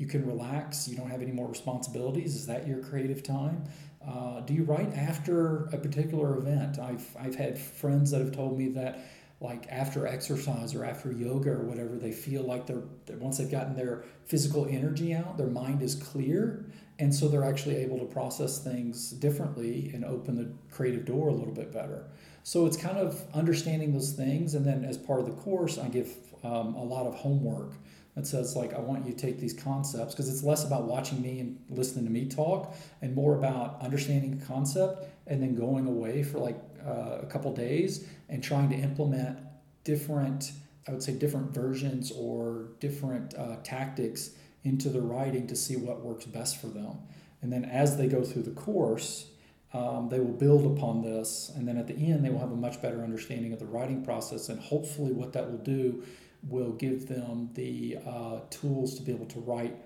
[0.00, 2.34] you can relax, you don't have any more responsibilities?
[2.34, 3.64] Is that your creative time?
[4.06, 6.78] Uh, do you write after a particular event?
[6.78, 8.98] I've, I've had friends that have told me that
[9.42, 12.82] like after exercise or after yoga or whatever, they feel like they're
[13.18, 16.66] once they've gotten their physical energy out, their mind is clear,
[16.98, 21.32] and so they're actually able to process things differently and open the creative door a
[21.32, 22.04] little bit better.
[22.42, 25.88] So it's kind of understanding those things, and then as part of the course, I
[25.88, 27.72] give um, a lot of homework
[28.20, 31.22] that says like I want you to take these concepts because it's less about watching
[31.22, 35.86] me and listening to me talk and more about understanding a concept and then going
[35.86, 39.38] away for like uh, a couple days and trying to implement
[39.84, 40.52] different
[40.86, 44.30] I would say different versions or different uh, tactics
[44.64, 46.98] into the writing to see what works best for them.
[47.42, 49.26] And then as they go through the course,
[49.72, 51.52] um, they will build upon this.
[51.54, 54.04] And then at the end, they will have a much better understanding of the writing
[54.04, 54.48] process.
[54.48, 56.02] And hopefully, what that will do
[56.42, 59.76] will give them the uh, tools to be able to write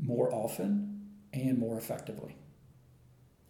[0.00, 2.36] more often and more effectively.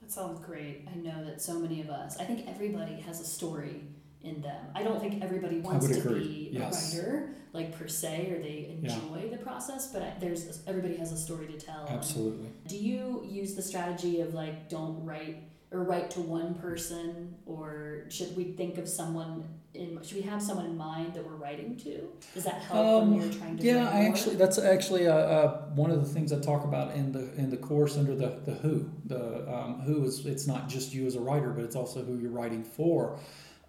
[0.00, 0.86] That sounds great.
[0.92, 3.82] I know that so many of us, I think everybody has a story
[4.22, 4.66] in them.
[4.74, 6.94] I don't think everybody wants to be yes.
[6.94, 9.36] a writer, like per se, or they enjoy yeah.
[9.36, 9.92] the process.
[9.92, 11.86] But there's everybody has a story to tell.
[11.88, 12.48] Absolutely.
[12.66, 15.42] Do you use the strategy of like don't write
[15.74, 19.44] or write to one person, or should we think of someone
[19.74, 20.00] in?
[20.02, 22.08] Should we have someone in mind that we're writing to?
[22.32, 23.64] Does that help um, when you're trying to?
[23.64, 27.10] Yeah, I actually that's actually uh, uh, one of the things I talk about in
[27.10, 28.88] the in the course under the the who.
[29.06, 32.18] The um, who is it's not just you as a writer, but it's also who
[32.18, 33.18] you're writing for.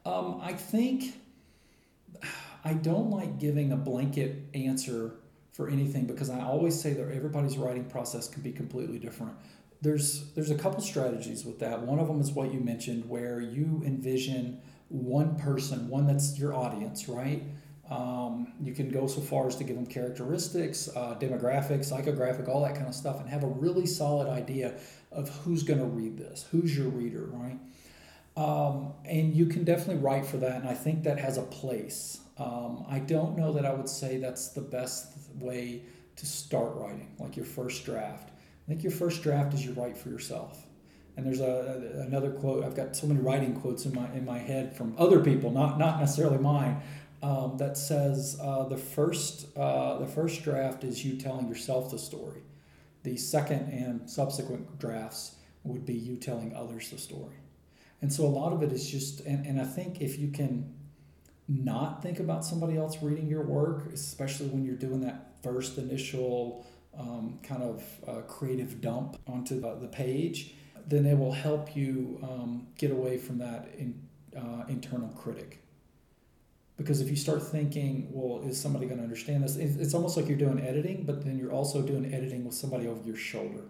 [0.06, 1.16] Um, I think
[2.64, 5.16] I don't like giving a blanket answer
[5.51, 9.34] for anything because I always say that everybody's writing process can be completely different.
[9.86, 11.82] There's there's a couple strategies with that.
[11.82, 14.60] One of them is what you mentioned, where you envision
[14.90, 17.44] one person, one that's your audience, right?
[17.90, 22.64] Um, you can go so far as to give them characteristics, uh, demographics, psychographic, all
[22.64, 24.74] that kind of stuff, and have a really solid idea
[25.12, 27.60] of who's going to read this, who's your reader, right?
[28.36, 32.20] Um, and you can definitely write for that, and I think that has a place.
[32.38, 35.84] Um, I don't know that I would say that's the best way
[36.16, 38.32] to start writing, like your first draft.
[38.66, 40.66] I think your first draft is you write for yourself.
[41.18, 42.66] And there's a, another quote.
[42.66, 45.80] I've got so many writing quotes in my in my head from other people, not
[45.80, 46.82] not necessarily mine,
[47.24, 51.99] um, that says uh, the first uh, the first draft is you telling yourself the
[51.99, 52.41] story.
[53.03, 57.36] The second and subsequent drafts would be you telling others the story.
[58.01, 60.74] And so a lot of it is just, and, and I think if you can
[61.47, 66.66] not think about somebody else reading your work, especially when you're doing that first initial
[66.98, 70.54] um, kind of uh, creative dump onto the, the, page,
[70.88, 74.02] then it will help you um, get away from that in,
[74.36, 75.62] uh, internal critic.
[76.78, 79.56] Because if you start thinking, well, is somebody going to understand this?
[79.56, 83.02] It's almost like you're doing editing, but then you're also doing editing with somebody over
[83.06, 83.62] your shoulder.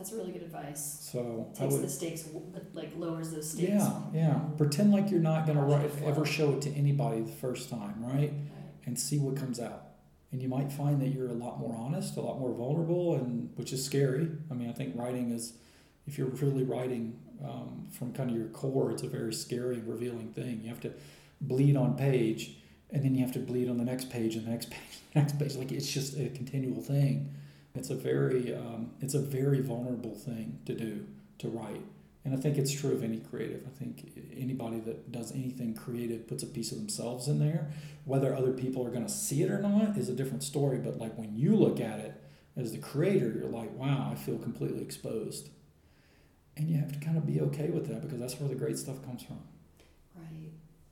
[0.00, 1.08] That's really good advice.
[1.12, 2.24] So takes would, the stakes,
[2.72, 3.68] like lowers those stakes.
[3.68, 4.40] Yeah, yeah.
[4.56, 8.14] Pretend like you're not gonna write, ever show it to anybody the first time, right?
[8.14, 8.32] right?
[8.86, 9.89] And see what comes out.
[10.32, 13.50] And you might find that you're a lot more honest, a lot more vulnerable, and
[13.56, 14.28] which is scary.
[14.50, 15.54] I mean, I think writing is,
[16.06, 19.88] if you're really writing um, from kind of your core, it's a very scary and
[19.88, 20.60] revealing thing.
[20.62, 20.92] You have to
[21.40, 22.58] bleed on page,
[22.90, 25.20] and then you have to bleed on the next page and the next page, the
[25.20, 25.56] next page.
[25.56, 27.34] Like it's just a continual thing.
[27.74, 31.06] It's a very um, it's a very vulnerable thing to do
[31.38, 31.82] to write,
[32.24, 33.66] and I think it's true of any creative.
[33.66, 37.70] I think anybody that does anything creative puts a piece of themselves in there.
[38.04, 40.78] Whether other people are going to see it or not is a different story.
[40.78, 42.20] But like when you look at it
[42.56, 45.48] as the creator, you're like, wow, I feel completely exposed,
[46.56, 48.76] and you have to kind of be okay with that because that's where the great
[48.76, 49.40] stuff comes from.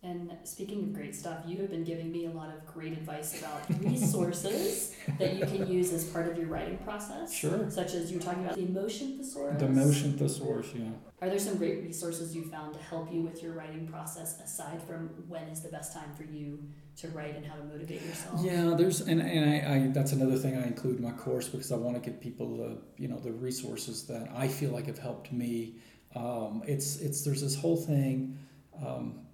[0.08, 3.38] And speaking of great stuff, you have been giving me a lot of great advice
[3.38, 7.32] about resources that you can use as part of your writing process.
[7.32, 7.70] Sure.
[7.70, 9.60] Such as you were talking about the emotion thesaurus.
[9.60, 10.88] The emotion thesaurus, yeah.
[11.20, 14.80] Are there some great resources you found to help you with your writing process aside
[14.82, 16.62] from when is the best time for you
[16.96, 18.40] to write and how to motivate yourself?
[18.42, 21.70] Yeah, there's and, and I, I that's another thing I include in my course because
[21.70, 24.98] I want to give people the you know the resources that I feel like have
[24.98, 25.74] helped me.
[26.14, 28.38] Um, it's it's there's this whole thing.
[28.84, 29.26] Um,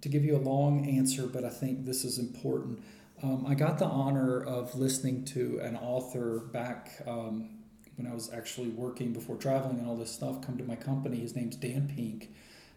[0.00, 2.82] to give you a long answer, but I think this is important.
[3.22, 7.50] Um, I got the honor of listening to an author back um,
[7.96, 11.18] when I was actually working before traveling and all this stuff come to my company.
[11.18, 12.30] His name's Dan Pink.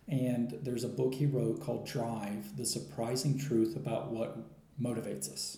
[0.08, 4.38] And there's a book he wrote called Drive The Surprising Truth About What
[4.82, 5.58] Motivates Us.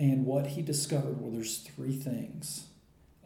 [0.00, 2.64] And what he discovered well, there's three things.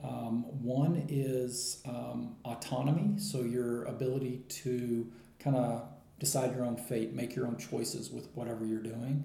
[0.03, 5.89] Um, one is um, autonomy, so your ability to kind of
[6.25, 9.23] decide your own fate, make your own choices with whatever you're doing.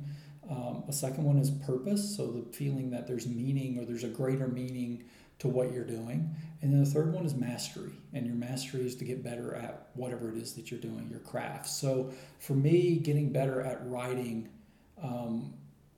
[0.49, 4.09] Um, a second one is purpose, so the feeling that there's meaning or there's a
[4.09, 5.03] greater meaning
[5.39, 6.35] to what you're doing.
[6.61, 9.87] And then the third one is mastery, and your mastery is to get better at
[9.93, 11.69] whatever it is that you're doing, your craft.
[11.69, 14.49] So for me, getting better at writing,
[15.01, 15.53] um,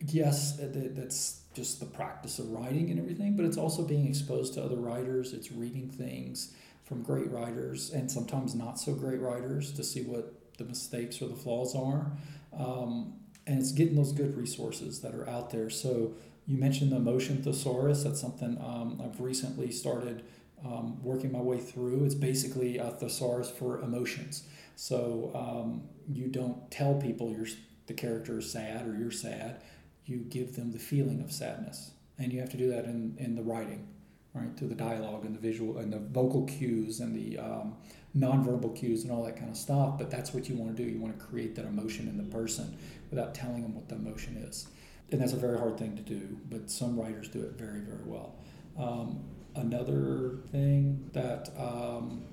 [0.05, 4.63] yes, that's just the practice of writing and everything, but it's also being exposed to
[4.63, 9.83] other writers, it's reading things from great writers and sometimes not so great writers to
[9.83, 12.11] see what the mistakes or the flaws are.
[12.57, 13.13] Um,
[13.47, 15.69] and it's getting those good resources that are out there.
[15.69, 16.13] So
[16.45, 18.03] you mentioned the emotion thesaurus.
[18.03, 20.23] That's something um, I've recently started
[20.65, 22.05] um, working my way through.
[22.05, 24.43] It's basically a thesaurus for emotions.
[24.75, 27.47] So um, you don't tell people you're,
[27.87, 29.61] the character is sad or you're sad.
[30.05, 31.91] You give them the feeling of sadness.
[32.17, 33.87] And you have to do that in, in the writing,
[34.33, 34.55] right?
[34.57, 37.75] Through the dialogue and the visual and the vocal cues and the um,
[38.17, 40.89] nonverbal cues and all that kind of stuff, but that's what you want to do.
[40.89, 42.77] You want to create that emotion in the person
[43.09, 44.67] without telling them what the emotion is.
[45.11, 48.03] And that's a very hard thing to do, but some writers do it very, very
[48.05, 48.35] well.
[48.79, 49.19] Um,
[49.55, 52.23] another thing that um,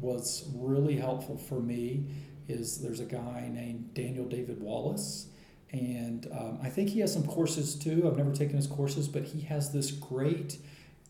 [0.00, 2.06] was really helpful for me
[2.48, 5.28] is there's a guy named Daniel David Wallace.
[5.72, 8.08] And um, I think he has some courses too.
[8.08, 10.58] I've never taken his courses, but he has this great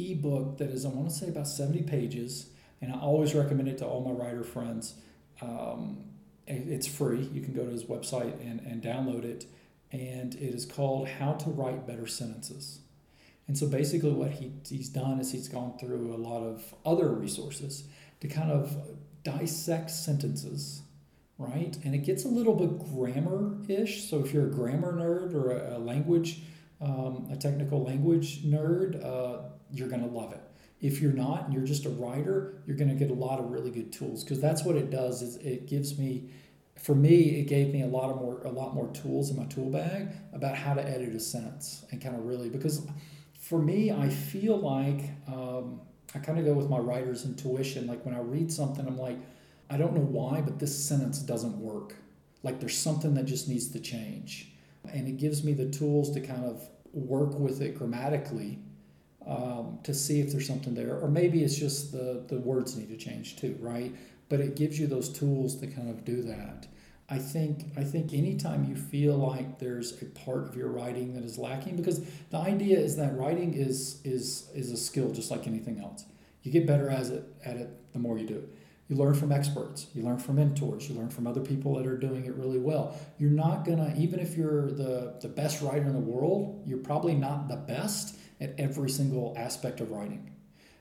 [0.00, 2.50] ebook that is, I want to say, about 70 pages.
[2.80, 4.94] And I always recommend it to all my writer friends.
[5.42, 6.04] Um,
[6.46, 7.28] it's free.
[7.32, 9.46] You can go to his website and, and download it.
[9.92, 12.80] And it is called How to Write Better Sentences.
[13.46, 17.08] And so basically, what he, he's done is he's gone through a lot of other
[17.08, 17.84] resources
[18.20, 18.76] to kind of
[19.24, 20.82] dissect sentences,
[21.38, 21.76] right?
[21.84, 24.08] And it gets a little bit grammar ish.
[24.08, 26.42] So if you're a grammar nerd or a, a language,
[26.80, 29.42] um, a technical language nerd, uh,
[29.72, 30.40] you're going to love it.
[30.80, 33.50] If you're not and you're just a writer, you're going to get a lot of
[33.50, 36.30] really good tools because that's what it does is it gives me
[36.78, 39.44] for me it gave me a lot of more a lot more tools in my
[39.44, 42.86] tool bag about how to edit a sentence and kind of really because
[43.38, 45.82] for me I feel like um,
[46.14, 47.86] I kind of go with my writer's intuition.
[47.86, 49.18] Like when I read something, I'm like,
[49.68, 51.94] I don't know why, but this sentence doesn't work.
[52.42, 54.52] Like there's something that just needs to change.
[54.92, 58.58] And it gives me the tools to kind of work with it grammatically
[59.30, 60.98] um, to see if there's something there.
[60.98, 63.94] Or maybe it's just the, the words need to change too, right?
[64.28, 66.66] But it gives you those tools to kind of do that.
[67.08, 71.24] I think I think anytime you feel like there's a part of your writing that
[71.24, 72.00] is lacking, because
[72.30, 76.04] the idea is that writing is is is a skill just like anything else.
[76.42, 78.48] You get better as it at it the more you do it.
[78.88, 81.96] You learn from experts, you learn from mentors, you learn from other people that are
[81.96, 82.96] doing it really well.
[83.18, 87.14] You're not gonna, even if you're the, the best writer in the world, you're probably
[87.14, 90.34] not the best at every single aspect of writing.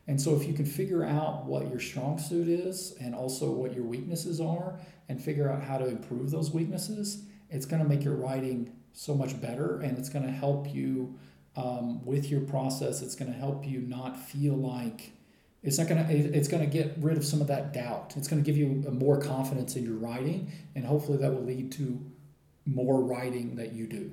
[0.07, 3.75] And so if you can figure out what your strong suit is and also what
[3.75, 8.03] your weaknesses are and figure out how to improve those weaknesses, it's going to make
[8.03, 11.15] your writing so much better and it's going to help you
[11.55, 13.01] um, with your process.
[13.01, 15.11] It's going to help you not feel like
[15.61, 18.13] it's not going to it's going to get rid of some of that doubt.
[18.15, 21.71] It's going to give you more confidence in your writing and hopefully that will lead
[21.73, 22.03] to
[22.65, 24.11] more writing that you do.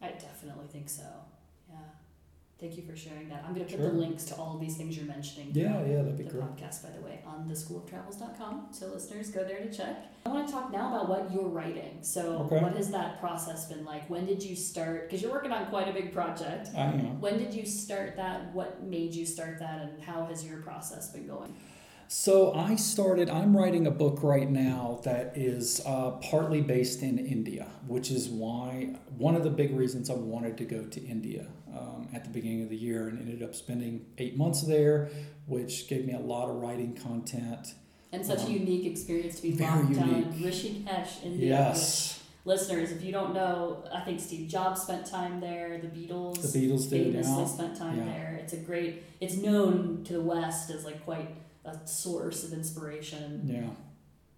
[0.00, 1.02] I definitely think so.
[2.60, 3.44] Thank you for sharing that.
[3.46, 3.92] I'm going to put sure.
[3.92, 5.52] the links to all of these things you're mentioning.
[5.52, 6.42] Yeah, yeah, that'd be the great.
[6.42, 8.68] podcast, by the way, on theschooloftravels.com.
[8.72, 10.12] So listeners, go there to check.
[10.26, 11.98] I want to talk now about what you're writing.
[12.00, 12.60] So, okay.
[12.60, 14.10] what has that process been like?
[14.10, 15.08] When did you start?
[15.08, 16.70] Because you're working on quite a big project.
[16.76, 17.20] I am.
[17.20, 18.52] When did you start that?
[18.52, 19.80] What made you start that?
[19.80, 21.54] And how has your process been going?
[22.08, 27.18] So I started, I'm writing a book right now that is uh, partly based in
[27.18, 31.48] India, which is why one of the big reasons I wanted to go to India
[31.76, 35.10] um, at the beginning of the year and ended up spending eight months there,
[35.46, 37.74] which gave me a lot of writing content.
[38.12, 41.48] And such um, a unique experience to be locked down in Rishikesh, India.
[41.48, 42.22] Yes.
[42.44, 45.78] listeners, if you don't know, I think Steve Jobs spent time there.
[45.78, 48.04] The Beatles, the Beatles famously spent time yeah.
[48.04, 48.38] there.
[48.42, 49.02] It's a great.
[49.20, 53.42] It's known to the West as like quite a source of inspiration.
[53.44, 53.87] Yeah.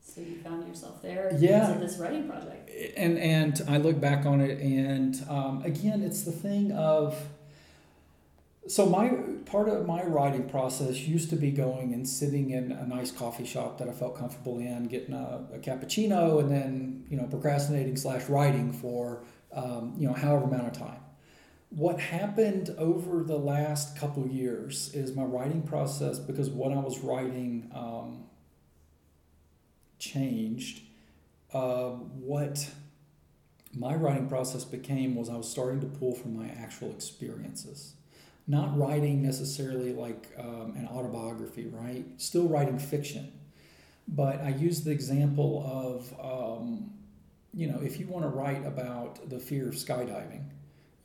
[0.03, 1.31] So you found yourself there.
[1.39, 1.73] Yeah.
[1.75, 2.71] this writing project.
[2.97, 7.17] And and I look back on it, and um, again, it's the thing of.
[8.69, 9.09] So my
[9.47, 13.47] part of my writing process used to be going and sitting in a nice coffee
[13.47, 17.97] shop that I felt comfortable in, getting a, a cappuccino, and then you know procrastinating
[17.97, 21.01] slash writing for um, you know however amount of time
[21.71, 26.99] what happened over the last couple years is my writing process because what I was
[26.99, 28.25] writing um,
[30.01, 30.83] changed.
[31.53, 32.69] Uh, what
[33.73, 37.95] my writing process became was I was starting to pull from my actual experiences.
[38.49, 42.05] Not writing necessarily like um, an autobiography, right?
[42.17, 43.33] Still writing fiction.
[44.09, 46.91] But I use the example of, um,
[47.55, 50.47] you know, if you want to write about the fear of skydiving,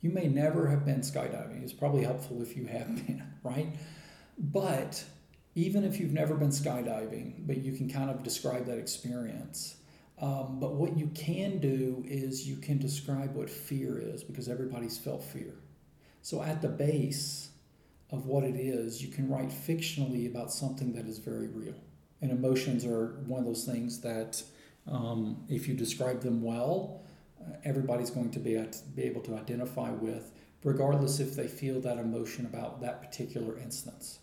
[0.00, 1.62] you may never have been skydiving.
[1.62, 3.68] It's probably helpful if you have been, right?
[4.38, 5.04] But
[5.56, 9.76] even if you've never been skydiving, but you can kind of describe that experience.
[10.20, 14.98] Um, but what you can do is you can describe what fear is because everybody's
[14.98, 15.54] felt fear.
[16.20, 17.48] So at the base
[18.10, 21.74] of what it is, you can write fictionally about something that is very real.
[22.20, 24.42] And emotions are one of those things that,
[24.86, 27.02] um, if you describe them well,
[27.64, 28.62] everybody's going to be,
[28.94, 30.32] be able to identify with,
[30.64, 34.18] regardless if they feel that emotion about that particular instance.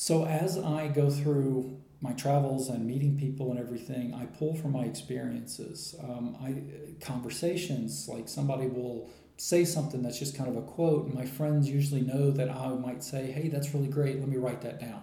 [0.00, 4.72] So as I go through my travels and meeting people and everything, I pull from
[4.72, 5.94] my experiences.
[6.02, 11.14] Um, I conversations like somebody will say something that's just kind of a quote, and
[11.14, 14.18] my friends usually know that I might say, "Hey, that's really great.
[14.18, 15.02] Let me write that down."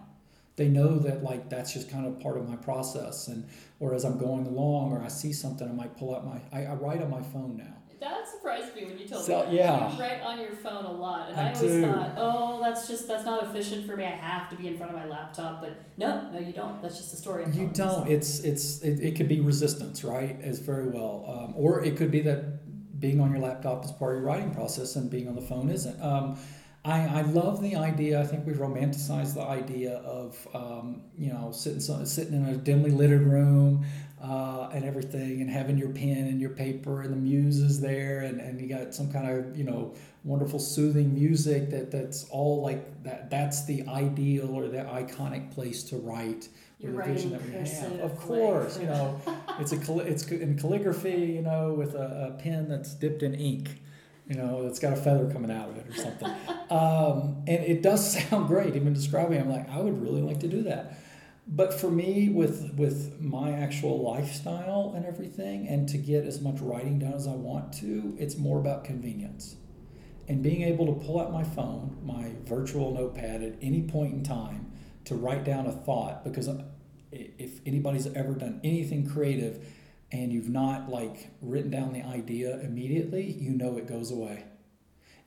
[0.55, 3.47] they know that like that's just kind of part of my process and
[3.79, 6.65] or as i'm going along or i see something i might pull out my i,
[6.65, 9.45] I write on my phone now that's surprised me when you told So, me.
[9.45, 9.53] That.
[9.53, 9.91] yeah.
[9.93, 11.81] You write on your phone a lot, and I I, always do.
[11.85, 14.03] thought, oh, that's just that's not efficient for me.
[14.05, 15.61] I have to be in front of my laptop.
[15.61, 16.81] But no, no, you don't.
[16.81, 17.43] That's just a story.
[17.45, 17.77] I'm You don't.
[17.77, 18.07] myself.
[18.09, 20.37] It's it's it, it could be resistance, right?
[20.41, 24.15] As very well, um, or it could be that being on your laptop is part
[24.15, 26.01] of your writing process, and being on the phone isn't.
[26.01, 26.37] Um,
[26.85, 28.21] I, I love the idea.
[28.21, 32.91] I think we've romanticized the idea of um, you know sitting sitting in a dimly
[32.91, 33.85] lit room
[34.21, 38.21] uh, and everything, and having your pen and your paper, and the muse is there,
[38.21, 39.93] and, and you got some kind of you know
[40.23, 43.29] wonderful soothing music that that's all like that.
[43.29, 46.49] That's the ideal or the iconic place to write
[46.79, 47.99] You're the vision that we have.
[47.99, 49.21] Of course, you know,
[49.59, 53.81] it's a it's in calligraphy, you know, with a, a pen that's dipped in ink,
[54.27, 56.29] you know, that's got a feather coming out of it or something.
[56.69, 58.75] um, and it does sound great.
[58.75, 60.97] Even describing, it, I'm like, I would really like to do that.
[61.47, 66.59] But for me, with with my actual lifestyle and everything, and to get as much
[66.59, 69.55] writing done as I want to, it's more about convenience
[70.27, 74.23] and being able to pull out my phone, my virtual notepad at any point in
[74.23, 74.71] time
[75.05, 76.63] to write down a thought because uh,
[77.11, 79.65] if anybody's ever done anything creative
[80.11, 84.43] and you've not like written down the idea immediately, you know it goes away.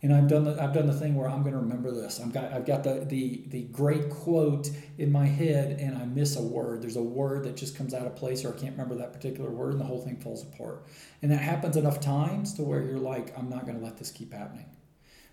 [0.03, 2.21] And I've done the I've done the thing where I'm going to remember this.
[2.21, 6.37] I've got I've got the the the great quote in my head, and I miss
[6.37, 6.81] a word.
[6.81, 9.51] There's a word that just comes out of place, or I can't remember that particular
[9.51, 10.87] word, and the whole thing falls apart.
[11.21, 14.11] And that happens enough times to where you're like, I'm not going to let this
[14.11, 14.67] keep happening.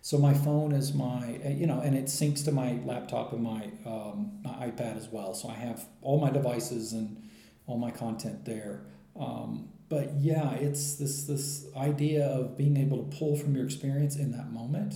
[0.01, 3.69] So my phone is my, you know, and it syncs to my laptop and my,
[3.85, 5.33] um, my iPad as well.
[5.33, 7.29] So I have all my devices and
[7.65, 8.85] all my content there.
[9.19, 14.15] Um, but yeah, it's this this idea of being able to pull from your experience
[14.15, 14.95] in that moment,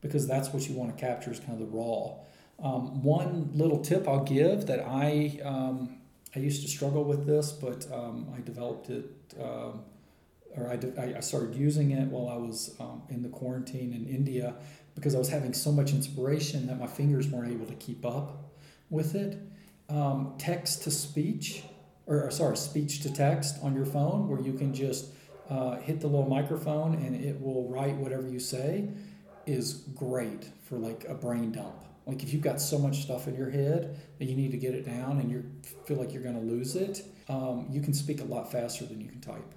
[0.00, 2.14] because that's what you want to capture is kind of the raw.
[2.60, 5.98] Um, one little tip I'll give that I um,
[6.34, 9.06] I used to struggle with this, but um, I developed it.
[9.40, 9.82] Um,
[10.56, 14.06] or I, de- I started using it while I was um, in the quarantine in
[14.06, 14.54] India
[14.94, 18.50] because I was having so much inspiration that my fingers weren't able to keep up
[18.90, 19.38] with it.
[19.88, 21.62] Um, text to speech,
[22.08, 25.10] or sorry, speech to text on your phone, where you can just
[25.48, 28.88] uh, hit the little microphone and it will write whatever you say,
[29.46, 31.84] is great for like a brain dump.
[32.06, 34.74] Like if you've got so much stuff in your head that you need to get
[34.74, 35.44] it down and you
[35.84, 39.00] feel like you're going to lose it, um, you can speak a lot faster than
[39.00, 39.54] you can type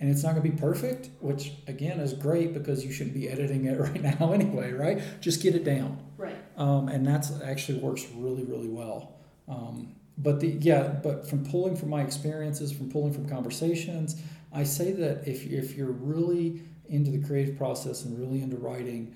[0.00, 3.28] and it's not going to be perfect, which again is great because you shouldn't be
[3.28, 5.00] editing it right now anyway, right?
[5.20, 6.36] Just get it down, Right.
[6.56, 9.16] um, and that's actually works really, really well.
[9.48, 14.20] Um, but the yeah, but from pulling from my experiences, from pulling from conversations,
[14.52, 19.14] I say that if if you're really into the creative process and really into writing,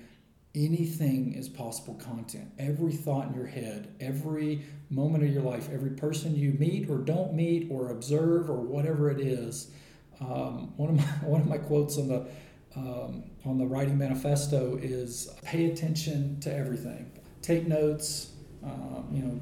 [0.55, 2.51] anything is possible content.
[2.57, 6.97] Every thought in your head, every moment of your life, every person you meet or
[6.97, 9.71] don't meet or observe or whatever it is.
[10.19, 12.27] Um, one of my one of my quotes on the
[12.75, 18.33] um, on the writing manifesto is pay attention to everything, take notes,
[18.63, 19.41] um, you know,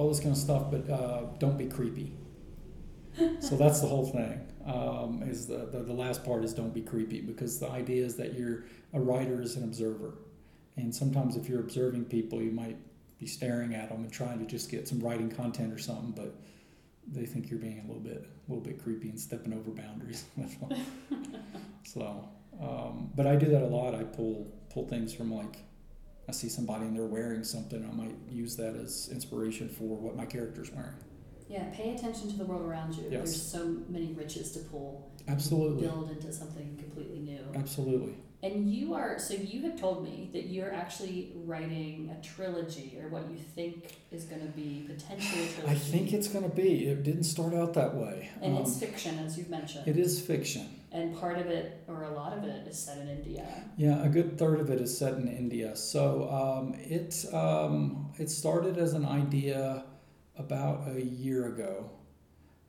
[0.00, 2.10] all this kind of stuff, but uh, don't be creepy.
[3.40, 4.46] so that's the whole thing.
[4.64, 8.16] Um, is the, the the last part is don't be creepy because the idea is
[8.16, 10.14] that you're a writer is an observer,
[10.76, 12.78] and sometimes if you're observing people, you might
[13.18, 16.34] be staring at them and trying to just get some writing content or something, but
[17.06, 20.24] they think you're being a little bit a little bit creepy and stepping over boundaries
[21.84, 22.26] so,
[22.58, 23.94] um, but I do that a lot.
[23.94, 25.58] I pull pull things from like
[26.30, 27.84] I see somebody and they're wearing something.
[27.84, 30.94] I might use that as inspiration for what my character's wearing.
[31.48, 33.02] Yeah, pay attention to the world around you.
[33.10, 33.10] Yes.
[33.24, 35.10] There's so many riches to pull.
[35.26, 37.40] Absolutely, Build into something completely new.
[37.56, 38.14] absolutely.
[38.44, 43.08] And you are, so you have told me that you're actually writing a trilogy, or
[43.08, 45.72] what you think is going to be potentially a trilogy.
[45.72, 46.86] I think it's going to be.
[46.86, 48.30] It didn't start out that way.
[48.40, 49.88] And Um, it's fiction, as you've mentioned.
[49.88, 50.68] it is fiction.
[50.92, 53.46] And part of it, or a lot of it, is set in India.
[53.76, 55.76] Yeah, a good third of it is set in India.
[55.76, 59.84] So um, it um, it started as an idea
[60.36, 61.90] about a year ago,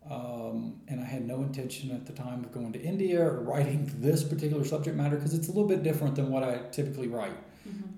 [0.09, 3.91] um, and I had no intention at the time of going to India or writing
[3.99, 7.37] this particular subject matter because it's a little bit different than what I typically write.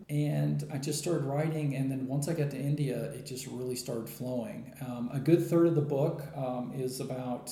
[0.09, 3.75] And I just started writing, and then once I got to India, it just really
[3.75, 4.73] started flowing.
[4.81, 7.51] Um, a good third of the book um, is about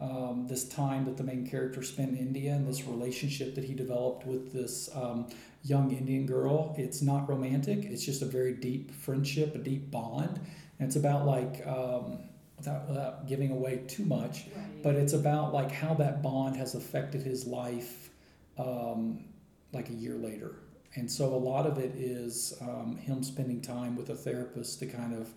[0.00, 3.74] um, this time that the main character spent in India and this relationship that he
[3.74, 5.26] developed with this um,
[5.64, 6.74] young Indian girl.
[6.78, 10.38] It's not romantic, it's just a very deep friendship, a deep bond.
[10.78, 12.18] And it's about like, um,
[12.56, 14.82] without, without giving away too much, Right.
[14.82, 18.10] but it's about like how that bond has affected his life
[18.58, 19.24] um,
[19.72, 20.52] like a year later
[20.96, 24.86] and so a lot of it is um, him spending time with a therapist to
[24.86, 25.28] kind of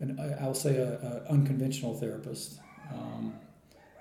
[0.00, 0.94] and I- i'll say a,
[1.28, 2.58] a unconventional therapist
[2.90, 3.34] um,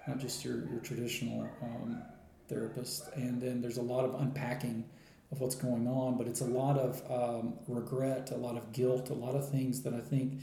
[0.09, 2.01] not just your, your traditional um,
[2.47, 4.83] therapist, and then there's a lot of unpacking
[5.31, 9.09] of what's going on, but it's a lot of um, regret, a lot of guilt,
[9.11, 10.41] a lot of things that I think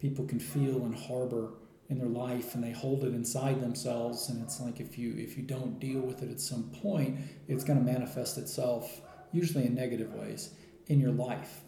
[0.00, 1.52] people can feel and harbor
[1.88, 5.36] in their life and they hold it inside themselves and it's like if you if
[5.36, 9.02] you don't deal with it at some point it's going to manifest itself
[9.32, 10.54] usually in negative ways
[10.86, 11.60] in your life.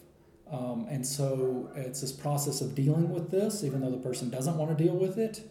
[0.50, 4.56] Um, and so it's this process of dealing with this even though the person doesn't
[4.56, 5.42] want to deal with it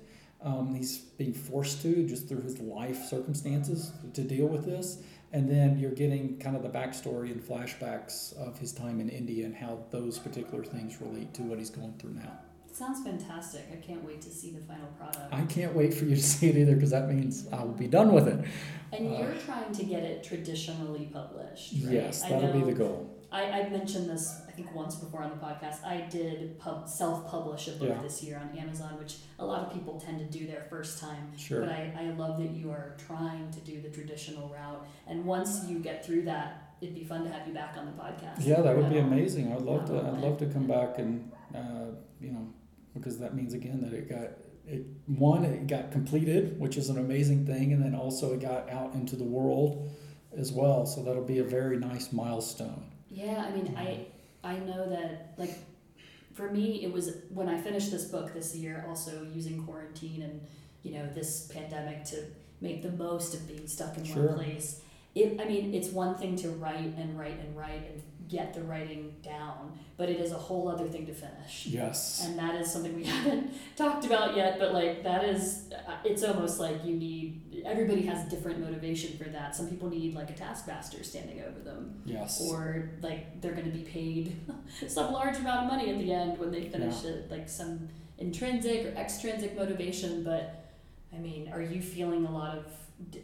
[0.45, 4.99] um, he's being forced to just through his life circumstances to deal with this
[5.33, 9.45] and then you're getting kind of the backstory and flashbacks of his time in india
[9.45, 12.39] and how those particular things relate to what he's going through now
[12.75, 13.69] Sounds fantastic.
[13.71, 15.33] I can't wait to see the final product.
[15.33, 17.87] I can't wait for you to see it either because that means I will be
[17.87, 18.45] done with it.
[18.91, 21.71] And uh, you're trying to get it traditionally published.
[21.71, 21.93] Right?
[21.93, 23.14] Yes, that'll be the goal.
[23.31, 25.83] I, I've mentioned this, I think, once before on the podcast.
[25.85, 28.01] I did pub, self publish a book yeah.
[28.01, 31.31] this year on Amazon, which a lot of people tend to do their first time.
[31.37, 31.61] Sure.
[31.61, 34.85] But I, I love that you are trying to do the traditional route.
[35.07, 37.91] And once you get through that, it'd be fun to have you back on the
[37.91, 38.45] podcast.
[38.45, 39.51] Yeah, that would be amazing.
[39.51, 39.97] I'd love to.
[39.97, 42.47] I'd love to come back and uh, you know
[42.93, 44.29] because that means again that it got
[44.67, 48.69] it one it got completed, which is an amazing thing, and then also it got
[48.69, 49.89] out into the world
[50.35, 50.85] as well.
[50.85, 52.84] So that'll be a very nice milestone.
[53.15, 54.07] Yeah, I mean, I
[54.43, 55.57] I know that like
[56.33, 60.41] for me it was when I finished this book this year, also using quarantine and
[60.83, 62.25] you know this pandemic to
[62.59, 64.27] make the most of being stuck in sure.
[64.27, 64.81] one place.
[65.15, 68.63] It, I mean, it's one thing to write and write and write and get the
[68.63, 71.67] writing down, but it is a whole other thing to finish.
[71.67, 72.23] Yes.
[72.25, 76.23] And that is something we haven't talked about yet, but like that is, uh, it's
[76.23, 79.55] almost like you need, everybody has different motivation for that.
[79.55, 82.01] Some people need like a taskmaster standing over them.
[82.05, 82.41] Yes.
[82.41, 84.35] Or like they're going to be paid
[84.87, 87.11] some large amount of money at the end when they finish yeah.
[87.11, 90.23] it, like some intrinsic or extrinsic motivation.
[90.23, 90.71] But
[91.13, 92.65] I mean, are you feeling a lot of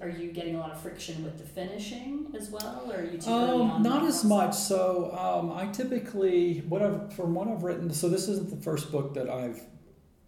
[0.02, 3.18] are you getting a lot of friction with the finishing as well, or are you
[3.18, 4.54] too um, Not as much.
[4.54, 8.92] So um, I typically, what I've, from what I've written, so this isn't the first
[8.92, 9.62] book that I've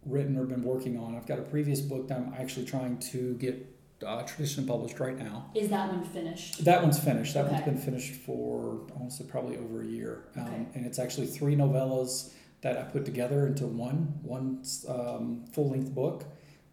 [0.05, 1.15] written or been working on.
[1.15, 3.69] I've got a previous book that I'm actually trying to get
[4.05, 5.49] uh, traditionally published right now.
[5.55, 6.63] Is that one finished?
[6.65, 7.33] That one's finished.
[7.33, 7.53] That okay.
[7.53, 10.25] one's been finished for, I want to say, probably over a year.
[10.35, 10.65] Um, okay.
[10.75, 15.93] And it's actually three novellas that I put together into one, one um, full length
[15.93, 16.25] book.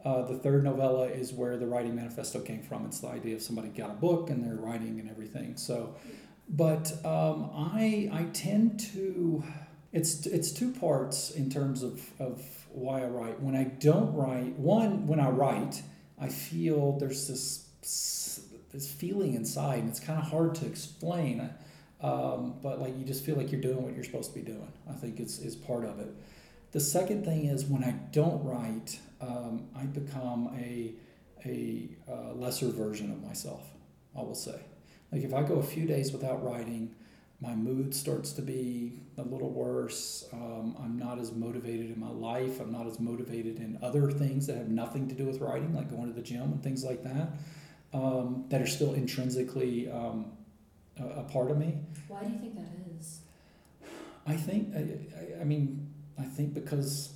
[0.05, 2.87] Uh, the third novella is where the writing manifesto came from.
[2.87, 5.57] It's the idea of somebody got a book and they're writing and everything.
[5.57, 5.95] So,
[6.49, 9.45] but um, I I tend to
[9.93, 13.41] it's it's two parts in terms of of why I write.
[13.41, 15.83] When I don't write, one when I write,
[16.19, 17.67] I feel there's this
[18.73, 21.51] this feeling inside, and it's kind of hard to explain.
[22.03, 24.73] Um, but like you just feel like you're doing what you're supposed to be doing.
[24.89, 26.09] I think it's is part of it.
[26.73, 30.93] The second thing is when I don't write, um, I become a,
[31.45, 33.63] a uh, lesser version of myself,
[34.17, 34.61] I will say.
[35.13, 36.95] Like if I go a few days without writing,
[37.41, 40.29] my mood starts to be a little worse.
[40.33, 42.61] Um, I'm not as motivated in my life.
[42.61, 45.91] I'm not as motivated in other things that have nothing to do with writing, like
[45.91, 47.31] going to the gym and things like that,
[47.95, 50.33] um, that are still intrinsically um,
[50.99, 51.79] a, a, part of me.
[52.09, 52.69] Why do you think that
[52.99, 53.21] is?
[54.27, 57.15] I think, I, I, I mean, I think because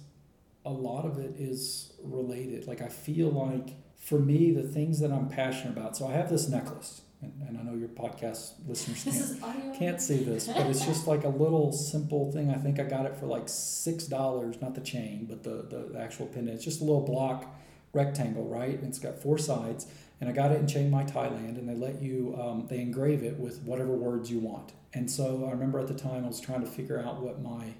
[0.64, 2.66] a lot of it is related.
[2.66, 5.96] Like I feel like for me, the things that I'm passionate about.
[5.96, 10.22] So I have this necklace, and, and I know your podcast listeners can't can't see
[10.22, 12.50] this, but it's just like a little simple thing.
[12.50, 15.98] I think I got it for like six dollars, not the chain, but the the
[15.98, 16.56] actual pendant.
[16.56, 17.46] It's just a little block
[17.92, 18.78] rectangle, right?
[18.78, 19.86] And it's got four sides.
[20.20, 23.22] And I got it in Chiang Mai, Thailand, and they let you um, they engrave
[23.22, 24.72] it with whatever words you want.
[24.92, 27.74] And so I remember at the time I was trying to figure out what my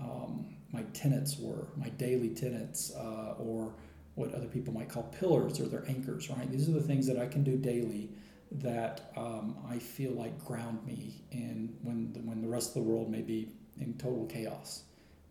[0.00, 3.74] um, my tenets were, my daily tenets, uh, or
[4.14, 6.50] what other people might call pillars or their anchors, right?
[6.50, 8.10] These are the things that I can do daily
[8.50, 12.88] that um, I feel like ground me in when the, when the rest of the
[12.88, 13.48] world may be
[13.78, 14.84] in total chaos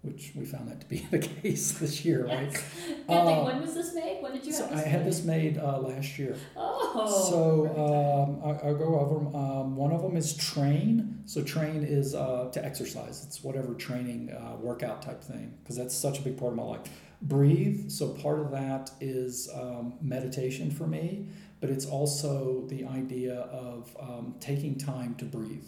[0.05, 2.63] which we found that to be the case this year, right?
[3.07, 4.17] Uh, when was this made?
[4.19, 6.35] When did you so have this I had this made uh, last year.
[6.57, 7.29] Oh.
[7.29, 9.35] So um, I, will go over them.
[9.35, 11.21] Um, one of them is train.
[11.25, 13.23] So train is uh, to exercise.
[13.27, 16.63] It's whatever training, uh, workout type thing, because that's such a big part of my
[16.63, 16.81] life.
[17.21, 17.91] Breathe.
[17.91, 21.27] So part of that is um, meditation for me,
[21.61, 25.65] but it's also the idea of um, taking time to breathe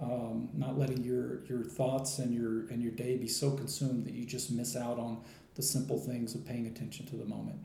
[0.00, 4.14] um, not letting your your thoughts and your and your day be so consumed that
[4.14, 5.22] you just miss out on
[5.54, 7.58] the simple things of paying attention to the moment.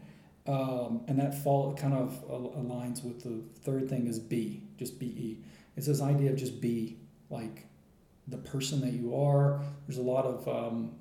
[0.47, 5.43] Um, and that fall kind of aligns with the third thing is be, just be.
[5.77, 6.97] It's this idea of just be
[7.29, 7.67] like
[8.27, 9.61] the person that you are.
[9.87, 10.93] There's a lot of um,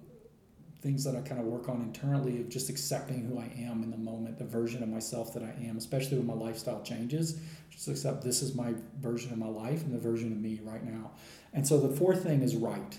[0.81, 3.91] things that I kind of work on internally of just accepting who I am in
[3.91, 7.39] the moment, the version of myself that I am, especially when my lifestyle changes.
[7.71, 10.83] Just accept this is my version of my life and the version of me right
[10.83, 11.11] now.
[11.53, 12.99] And so the fourth thing is write.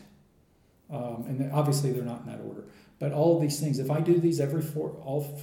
[0.91, 2.65] Um, and obviously they're not in that order,
[2.99, 3.79] but all of these things.
[3.79, 5.41] If I do these every four, all,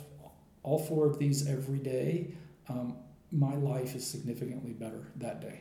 [0.62, 2.34] all four of these every day,
[2.68, 2.96] um,
[3.32, 5.60] my life is significantly better that day.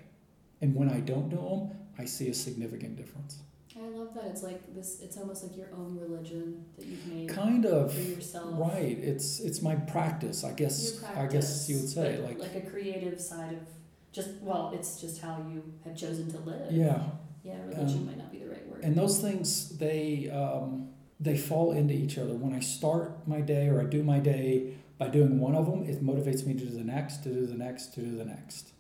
[0.62, 3.40] And when I don't do them, I see a significant difference.
[3.80, 4.26] I love that.
[4.26, 5.00] It's like this.
[5.02, 7.30] It's almost like your own religion that you've made.
[7.30, 7.94] Kind of.
[7.94, 8.60] For yourself.
[8.60, 8.98] Right.
[8.98, 10.44] It's it's my practice.
[10.44, 11.00] I guess.
[11.00, 13.60] Practice, I guess you would say like, like a creative side of
[14.12, 16.72] just well, it's just how you have chosen to live.
[16.72, 17.04] Yeah.
[17.44, 17.60] Yeah.
[17.68, 18.84] Religion um, might not be the right word.
[18.84, 22.34] And those things they um, they fall into each other.
[22.34, 25.84] When I start my day or I do my day by doing one of them,
[25.84, 28.72] it motivates me to do the next, to do the next, to do the next.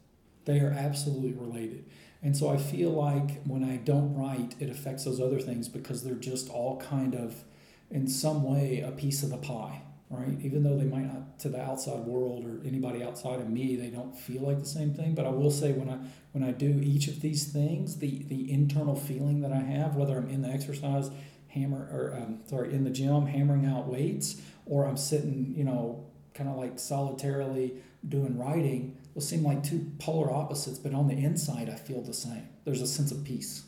[0.45, 1.85] They are absolutely related.
[2.23, 6.03] And so I feel like when I don't write, it affects those other things because
[6.03, 7.43] they're just all kind of,
[7.91, 10.37] in some way, a piece of the pie, right?
[10.41, 13.89] Even though they might not to the outside world or anybody outside of me, they
[13.89, 15.13] don't feel like the same thing.
[15.13, 15.97] But I will say when I
[16.31, 20.17] when I do each of these things, the the internal feeling that I have, whether
[20.17, 21.11] I'm in the exercise
[21.49, 26.05] hammer or um, sorry in the gym hammering out weights, or I'm sitting, you know,
[26.33, 27.75] kind of like solitarily
[28.07, 32.13] doing writing will seem like two polar opposites, but on the inside, I feel the
[32.13, 32.47] same.
[32.65, 33.63] There's a sense of peace,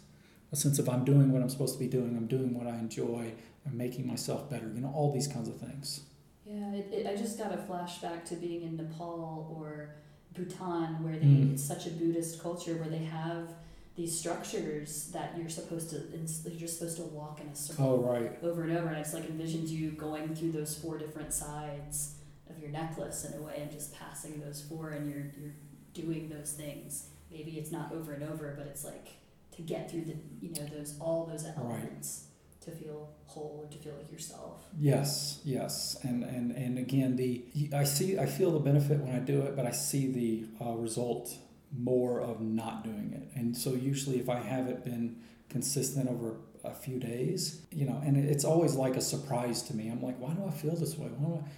[0.52, 2.78] a sense of I'm doing what I'm supposed to be doing, I'm doing what I
[2.78, 3.34] enjoy,
[3.66, 6.02] I'm making myself better, you know, all these kinds of things.
[6.46, 9.96] Yeah, it, it, I just got a flashback to being in Nepal or
[10.36, 11.54] Bhutan, where they, mm.
[11.54, 13.50] it's such a Buddhist culture where they have
[13.96, 16.04] these structures that you're supposed to
[16.46, 18.38] you're just supposed to walk in a circle oh, right.
[18.44, 22.16] over and over and I just like envisioned you going through those four different sides
[22.50, 25.56] of your necklace in a way and just passing those four and you're you're
[25.94, 27.10] doing those things.
[27.32, 29.10] Maybe it's not over and over, but it's like
[29.56, 32.26] to get through the you know those all those elements
[32.66, 32.76] right.
[32.76, 34.64] to feel whole or to feel like yourself.
[34.78, 37.44] Yes, yes, and and and again, the
[37.74, 40.74] I see I feel the benefit when I do it, but I see the uh,
[40.74, 41.36] result
[41.78, 43.40] more of not doing it.
[43.40, 45.18] And so usually, if I haven't been
[45.50, 49.90] consistent over a few days, you know, and it's always like a surprise to me.
[49.90, 51.08] I'm like, why do I feel this way?
[51.08, 51.50] Why do I?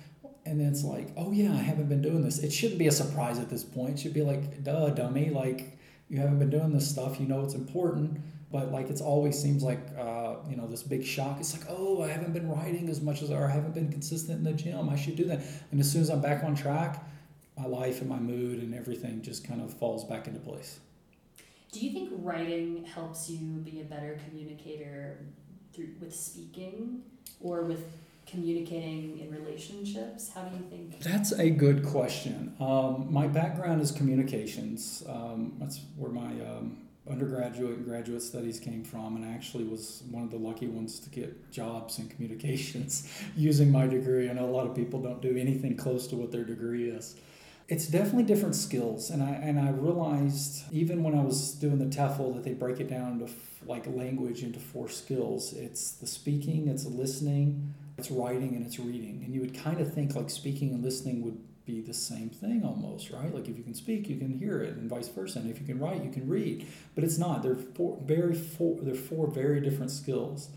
[0.46, 2.40] And then it's like, oh yeah, I haven't been doing this.
[2.40, 3.92] It shouldn't be a surprise at this point.
[3.92, 5.78] It should be like, duh, dummy, like
[6.10, 7.20] you haven't been doing this stuff.
[7.20, 8.20] You know it's important,
[8.52, 11.40] but like it's always seems like uh, you know this big shock.
[11.40, 14.40] It's like, oh, I haven't been writing as much as or I haven't been consistent
[14.40, 14.90] in the gym.
[14.90, 15.42] I should do that.
[15.72, 17.06] And as soon as I'm back on track,
[17.58, 20.80] my life and my mood and everything just kind of falls back into place.
[21.72, 25.20] Do you think writing helps you be a better communicator
[25.74, 27.04] through with speaking
[27.40, 27.86] or with
[28.32, 30.32] communicating in relationships?
[30.34, 31.02] How do you think?
[31.02, 32.56] That's a good question.
[32.60, 35.04] Um, my background is communications.
[35.08, 36.78] Um, that's where my um,
[37.10, 41.00] undergraduate and graduate studies came from, and I actually was one of the lucky ones
[41.00, 44.30] to get jobs in communications using my degree.
[44.30, 47.16] I know a lot of people don't do anything close to what their degree is.
[47.68, 51.86] It's definitely different skills, and I and I realized even when I was doing the
[51.86, 53.32] TEFL that they break it down into
[53.66, 55.54] like language into four skills.
[55.54, 59.22] It's the speaking, it's listening, it's writing and it's reading.
[59.24, 62.64] And you would kind of think like speaking and listening would be the same thing
[62.66, 63.32] almost, right?
[63.32, 65.38] Like if you can speak, you can hear it, and vice versa.
[65.38, 66.66] And if you can write, you can read.
[66.96, 67.44] But it's not.
[67.44, 68.80] They're four very four.
[68.82, 70.50] They're four very different skills.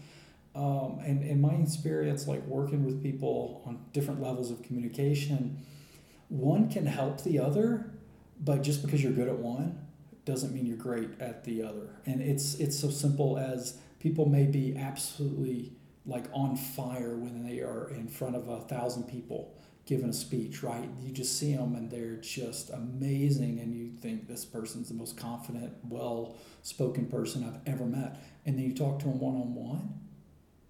[0.54, 5.58] Um, and in my experience, like working with people on different levels of communication,
[6.28, 7.90] one can help the other,
[8.40, 9.86] but just because you're good at one
[10.24, 11.90] doesn't mean you're great at the other.
[12.06, 15.72] And it's it's so simple as people may be absolutely
[16.06, 20.62] like on fire when they are in front of a thousand people giving a speech,
[20.62, 20.88] right?
[21.02, 25.16] You just see them and they're just amazing, and you think this person's the most
[25.16, 28.22] confident, well spoken person I've ever met.
[28.46, 30.00] And then you talk to them one on one,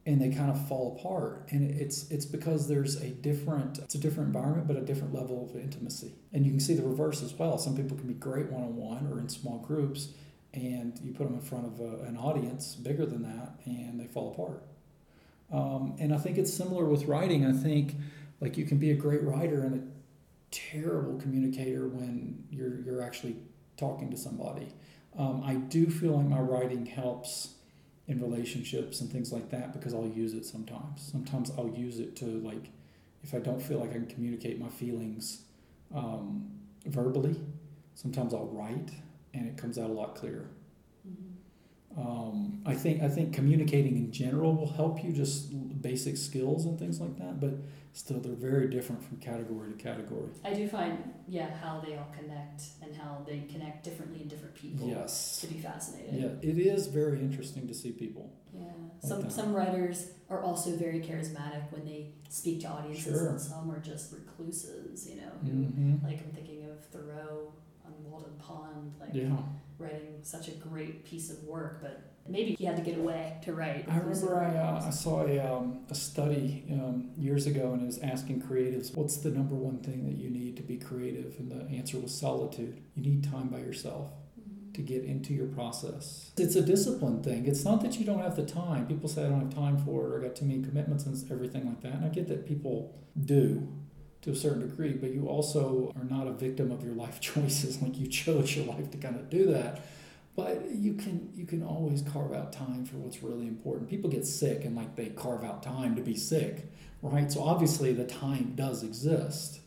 [0.07, 1.49] and they kind of fall apart.
[1.51, 5.49] And it's it's because there's a different it's a different environment, but a different level
[5.49, 6.13] of intimacy.
[6.33, 7.59] And you can see the reverse as well.
[7.59, 10.09] Some people can be great one on one or in small groups,
[10.53, 14.07] and you put them in front of a, an audience bigger than that, and they
[14.07, 14.65] fall apart.
[15.53, 17.47] Um, and I think it's similar with writing.
[17.47, 17.97] I think
[18.41, 19.85] like you can be a great writer and a
[20.51, 23.37] terrible communicator when you're you're actually
[23.77, 24.69] talking to somebody.
[25.19, 27.55] Um, I do feel like my writing helps
[28.07, 31.09] in relationships and things like that because I'll use it sometimes.
[31.11, 32.71] Sometimes I'll use it to like
[33.23, 35.43] if I don't feel like I can communicate my feelings
[35.95, 36.51] um,
[36.87, 37.37] verbally.
[37.95, 38.91] Sometimes I'll write
[39.33, 40.49] and it comes out a lot clearer.
[41.97, 46.79] Um, I think I think communicating in general will help you just basic skills and
[46.79, 47.55] things like that, but
[47.93, 50.31] still they're very different from category to category.
[50.45, 54.55] I do find yeah how they all connect and how they connect differently in different
[54.57, 54.89] people.
[54.89, 55.41] Yes.
[55.43, 56.15] To be fascinated.
[56.15, 58.33] Yeah, it is very interesting to see people.
[58.53, 58.63] Yeah.
[59.01, 63.29] Some some writers are also very charismatic when they speak to audiences, Sure.
[63.31, 65.09] and some are just recluses.
[65.09, 67.53] You know, who, hmm like I'm thinking of Thoreau
[67.87, 69.37] on Walden Pond, like Yeah.
[69.79, 73.53] Writing such a great piece of work, but maybe he had to get away to
[73.53, 73.87] write.
[73.89, 77.87] I remember I, uh, I saw a, um, a study um, years ago and it
[77.87, 81.35] was asking creatives, what's the number one thing that you need to be creative?
[81.39, 82.81] And the answer was solitude.
[82.95, 84.11] You need time by yourself
[84.75, 86.33] to get into your process.
[86.37, 87.47] It's a discipline thing.
[87.47, 88.87] It's not that you don't have the time.
[88.87, 91.31] People say I don't have time for it or I got too many commitments and
[91.31, 91.93] everything like that.
[91.93, 93.69] And I get that people do
[94.25, 97.81] to a certain degree, but you also are not a victim of your life choices.
[97.81, 99.83] Like you chose your life to kind of do that.
[100.37, 103.89] But you can you can always carve out time for what's really important.
[103.89, 106.73] People get sick and like they carve out time to be sick,
[107.03, 107.31] right?
[107.31, 109.61] So obviously the time does exist.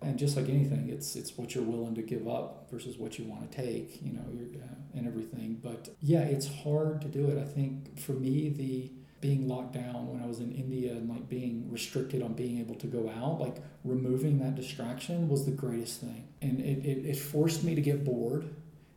[0.00, 3.26] And just like anything, it's it's what you're willing to give up versus what you
[3.26, 4.24] want to take, you know,
[4.62, 5.60] uh, and everything.
[5.62, 7.38] But yeah, it's hard to do it.
[7.38, 8.92] I think for me, the
[9.24, 12.74] being locked down when I was in India and like being restricted on being able
[12.74, 16.28] to go out, like removing that distraction was the greatest thing.
[16.42, 18.54] And it, it, it forced me to get bored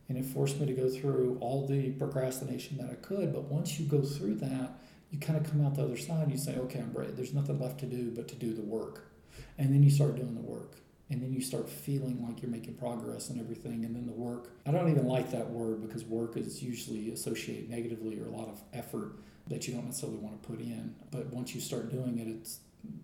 [0.10, 3.32] and it forced me to go through all the procrastination that I could.
[3.32, 4.78] But once you go through that,
[5.12, 7.14] you kind of come out the other side and you say, okay, I'm ready.
[7.14, 9.10] There's nothing left to do but to do the work.
[9.58, 10.74] And then you start doing the work.
[11.10, 13.86] And then you start feeling like you're making progress and everything.
[13.86, 17.70] And then the work, I don't even like that word because work is usually associated
[17.70, 19.14] negatively or a lot of effort
[19.50, 20.96] that you don't necessarily want to put in.
[21.12, 22.60] But once you start doing it, it's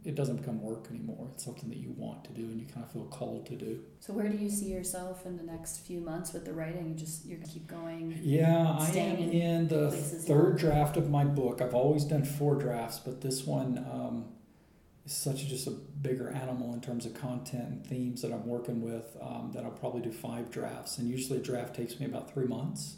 [0.05, 1.29] it doesn't become work anymore.
[1.33, 3.79] It's something that you want to do and you kind of feel called to do.
[3.99, 6.89] So where do you see yourself in the next few months with the writing?
[6.89, 8.19] You just you're gonna keep going.
[8.21, 11.61] Yeah, I am in in the third draft of my book.
[11.61, 14.25] I've always done four drafts, but this one um,
[15.05, 18.45] is such a, just a bigger animal in terms of content and themes that I'm
[18.45, 20.97] working with um, that I'll probably do five drafts.
[20.97, 22.97] And usually a draft takes me about three months.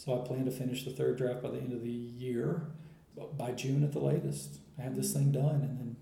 [0.00, 2.62] So I plan to finish the third draft by the end of the year,
[3.36, 4.58] by June at the latest.
[4.78, 5.96] I have this thing done and then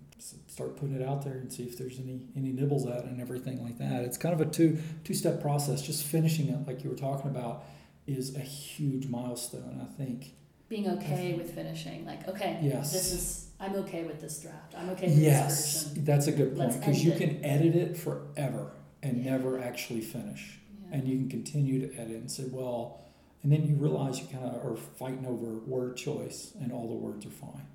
[0.46, 3.60] start putting it out there and see if there's any any nibbles at and everything
[3.60, 4.04] like that.
[4.04, 5.82] It's kind of a two two step process.
[5.82, 7.64] Just finishing it, like you were talking about,
[8.06, 9.80] is a huge milestone.
[9.82, 10.32] I think.
[10.68, 12.92] Being okay with finishing, like okay, Yes.
[12.92, 14.76] this is I'm okay with this draft.
[14.76, 16.04] I'm okay with this Yes, version.
[16.04, 17.18] that's a good point because you it.
[17.18, 18.70] can edit it forever
[19.02, 19.32] and Yeah.
[19.32, 20.98] never actually finish, Yeah.
[20.98, 23.00] and you can continue to edit and say, well,
[23.42, 26.94] and then you realize you kind of are fighting over word choice, and all the
[26.94, 27.66] words are fine,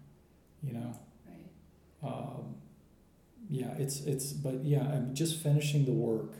[0.62, 1.00] you know.
[1.28, 2.12] right.
[2.12, 2.56] um,
[3.50, 6.34] yeah, it's it's but yeah, I'm just finishing the work,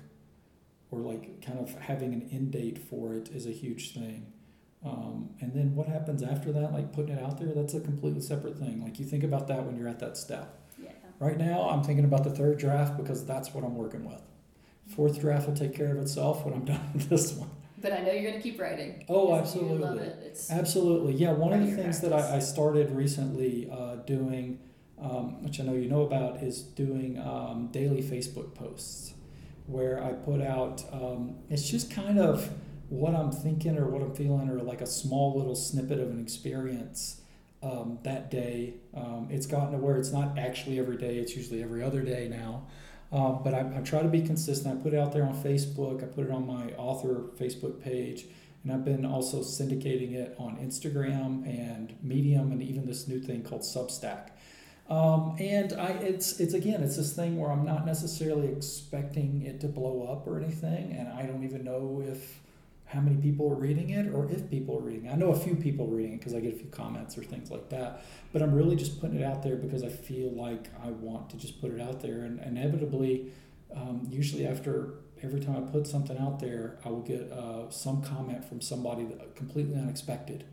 [0.92, 4.34] or like kind of having an end date for it is a huge thing.
[4.86, 8.22] Um, and then what happens after that, like putting it out there, that's a completely
[8.22, 8.84] separate thing.
[8.84, 10.60] Like you think about that when you're at that step.
[10.82, 10.92] Yeah.
[11.20, 14.22] Right now, I'm thinking about the third draft because that's what I'm working with.
[14.88, 17.50] Fourth draft will take care of itself when I'm done with this one.
[17.84, 19.04] But I know you're gonna keep writing.
[19.10, 20.06] Oh, absolutely.
[20.06, 20.42] it.
[20.50, 21.34] Absolutely, yeah.
[21.34, 24.60] One of the things that I, I started recently uh, doing,
[25.02, 29.14] um, which I know you know about, is doing um, daily Facebook posts,
[29.68, 30.86] where I put out.
[30.94, 32.50] Um, it's just kind of
[32.88, 36.22] what I'm thinking or what I'm feeling, or like a small little snippet of an
[36.22, 37.20] experience
[37.62, 38.76] um, that day.
[38.96, 42.30] Um, it's gotten to where it's not actually every day; it's usually every other day
[42.30, 42.66] now.
[43.14, 44.80] Um, but I, I try to be consistent.
[44.80, 46.04] I put it out there on Facebook.
[46.04, 48.26] I put it on my author Facebook page.
[48.64, 53.44] And I've been also syndicating it on Instagram and Medium and even this new thing
[53.44, 54.30] called Substack.
[54.90, 59.62] Um, and I, it's, it's again, it's this thing where I'm not necessarily expecting it
[59.62, 60.94] to blow up or anything.
[60.94, 62.40] And I don't even know if
[62.94, 65.12] how many people are reading it or if people are reading it.
[65.12, 67.50] I know a few people reading it because I get a few comments or things
[67.50, 68.06] like that.
[68.32, 71.38] But I'm really just putting it out there because I feel like I want to
[71.38, 72.22] just put it out there.
[72.22, 73.32] And inevitably,
[73.76, 78.04] um, usually after every time I put something out there, I will get uh, some
[78.04, 80.46] comment from somebody that completely unexpected.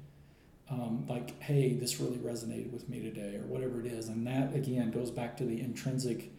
[0.71, 4.07] Um, like, hey, this really resonated with me today, or whatever it is.
[4.07, 6.31] And that, again, goes back to the intrinsic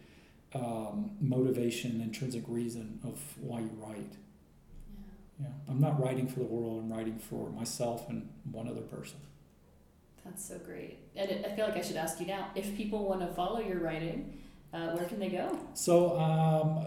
[0.54, 4.14] um, motivation, intrinsic reason of why you write.
[5.40, 5.48] Yeah.
[5.68, 9.18] I'm not writing for the world, I'm writing for myself and one other person.
[10.24, 10.98] That's so great.
[11.16, 13.60] And it, I feel like I should ask you now if people want to follow
[13.60, 14.38] your writing,
[14.72, 15.58] uh, where can they go?
[15.74, 16.86] So um,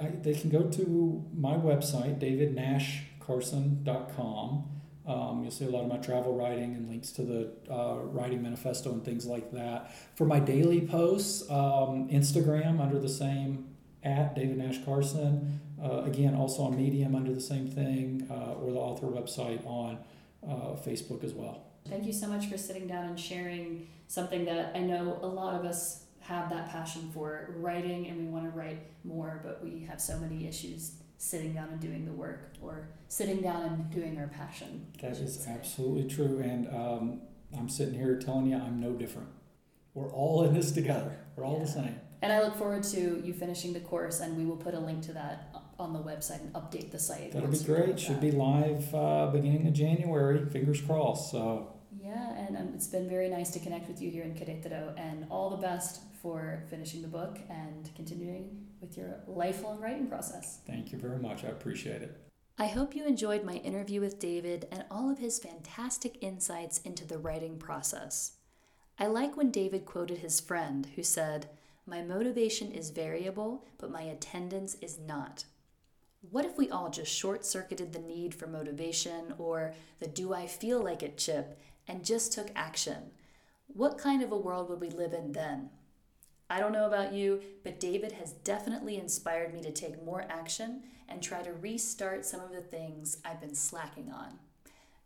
[0.00, 4.64] I, they can go to my website, davidnashcarson.com.
[5.06, 8.42] Um, you'll see a lot of my travel writing and links to the uh, writing
[8.42, 9.94] manifesto and things like that.
[10.14, 13.69] For my daily posts, um, Instagram under the same
[14.02, 15.60] at David Nash Carson.
[15.82, 19.98] Uh, again, also on Medium under the same thing, uh, or the author website on
[20.46, 21.64] uh, Facebook as well.
[21.88, 25.54] Thank you so much for sitting down and sharing something that I know a lot
[25.54, 29.86] of us have that passion for writing and we want to write more, but we
[29.88, 34.18] have so many issues sitting down and doing the work or sitting down and doing
[34.18, 34.86] our passion.
[35.00, 36.38] That is absolutely true.
[36.38, 37.20] And um,
[37.56, 39.28] I'm sitting here telling you I'm no different.
[39.94, 41.64] We're all in this together, we're all yeah.
[41.64, 42.00] the same.
[42.22, 45.02] And I look forward to you finishing the course, and we will put a link
[45.04, 47.32] to that on the website and update the site.
[47.32, 47.98] That'll be great.
[47.98, 50.44] Should be live uh, beginning of January.
[50.50, 51.30] Fingers crossed.
[51.30, 51.74] So.
[51.98, 55.26] Yeah, and um, it's been very nice to connect with you here in Querétaro, and
[55.30, 60.60] all the best for finishing the book and continuing with your lifelong writing process.
[60.66, 61.44] Thank you very much.
[61.44, 62.20] I appreciate it.
[62.58, 67.06] I hope you enjoyed my interview with David and all of his fantastic insights into
[67.06, 68.32] the writing process.
[68.98, 71.48] I like when David quoted his friend who said,
[71.90, 75.42] My motivation is variable, but my attendance is not.
[76.30, 80.46] What if we all just short circuited the need for motivation or the do I
[80.46, 83.10] feel like it chip and just took action?
[83.66, 85.70] What kind of a world would we live in then?
[86.48, 90.84] I don't know about you, but David has definitely inspired me to take more action
[91.08, 94.38] and try to restart some of the things I've been slacking on.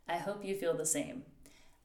[0.07, 1.23] I hope you feel the same.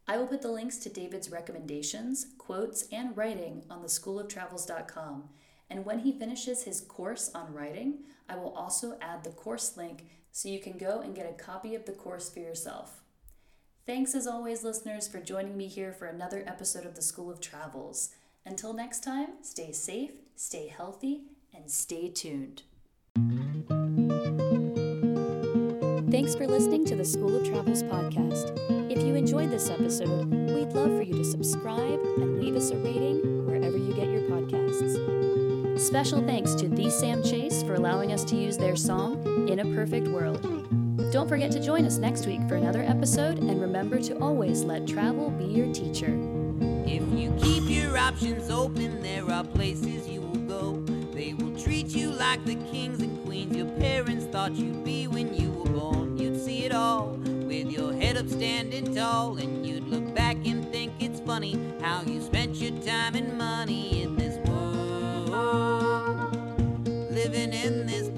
[0.09, 5.29] I will put the links to David's recommendations, quotes, and writing on theschooloftravels.com.
[5.69, 10.05] And when he finishes his course on writing, I will also add the course link
[10.31, 13.03] so you can go and get a copy of the course for yourself.
[13.85, 17.39] Thanks as always, listeners, for joining me here for another episode of the School of
[17.39, 18.09] Travels.
[18.47, 22.63] Until next time, stay safe, stay healthy, and stay tuned.
[26.09, 28.78] Thanks for listening to the School of Travels podcast.
[28.99, 32.75] If you enjoyed this episode, we'd love for you to subscribe and leave us a
[32.75, 35.79] rating wherever you get your podcasts.
[35.79, 39.73] Special thanks to The Sam Chase for allowing us to use their song, In a
[39.73, 40.41] Perfect World.
[41.13, 44.85] Don't forget to join us next week for another episode, and remember to always let
[44.85, 46.13] travel be your teacher.
[46.85, 50.83] If you keep your options open, there are places you will go.
[51.13, 55.33] They will treat you like the kings and queens your parents thought you'd be when
[55.33, 56.17] you were born.
[56.17, 57.08] You'd see it all
[57.63, 62.01] with your head up standing tall, and you'd look back and think it's funny how
[62.03, 65.27] you spent your time and money in this world,
[67.11, 68.08] living in this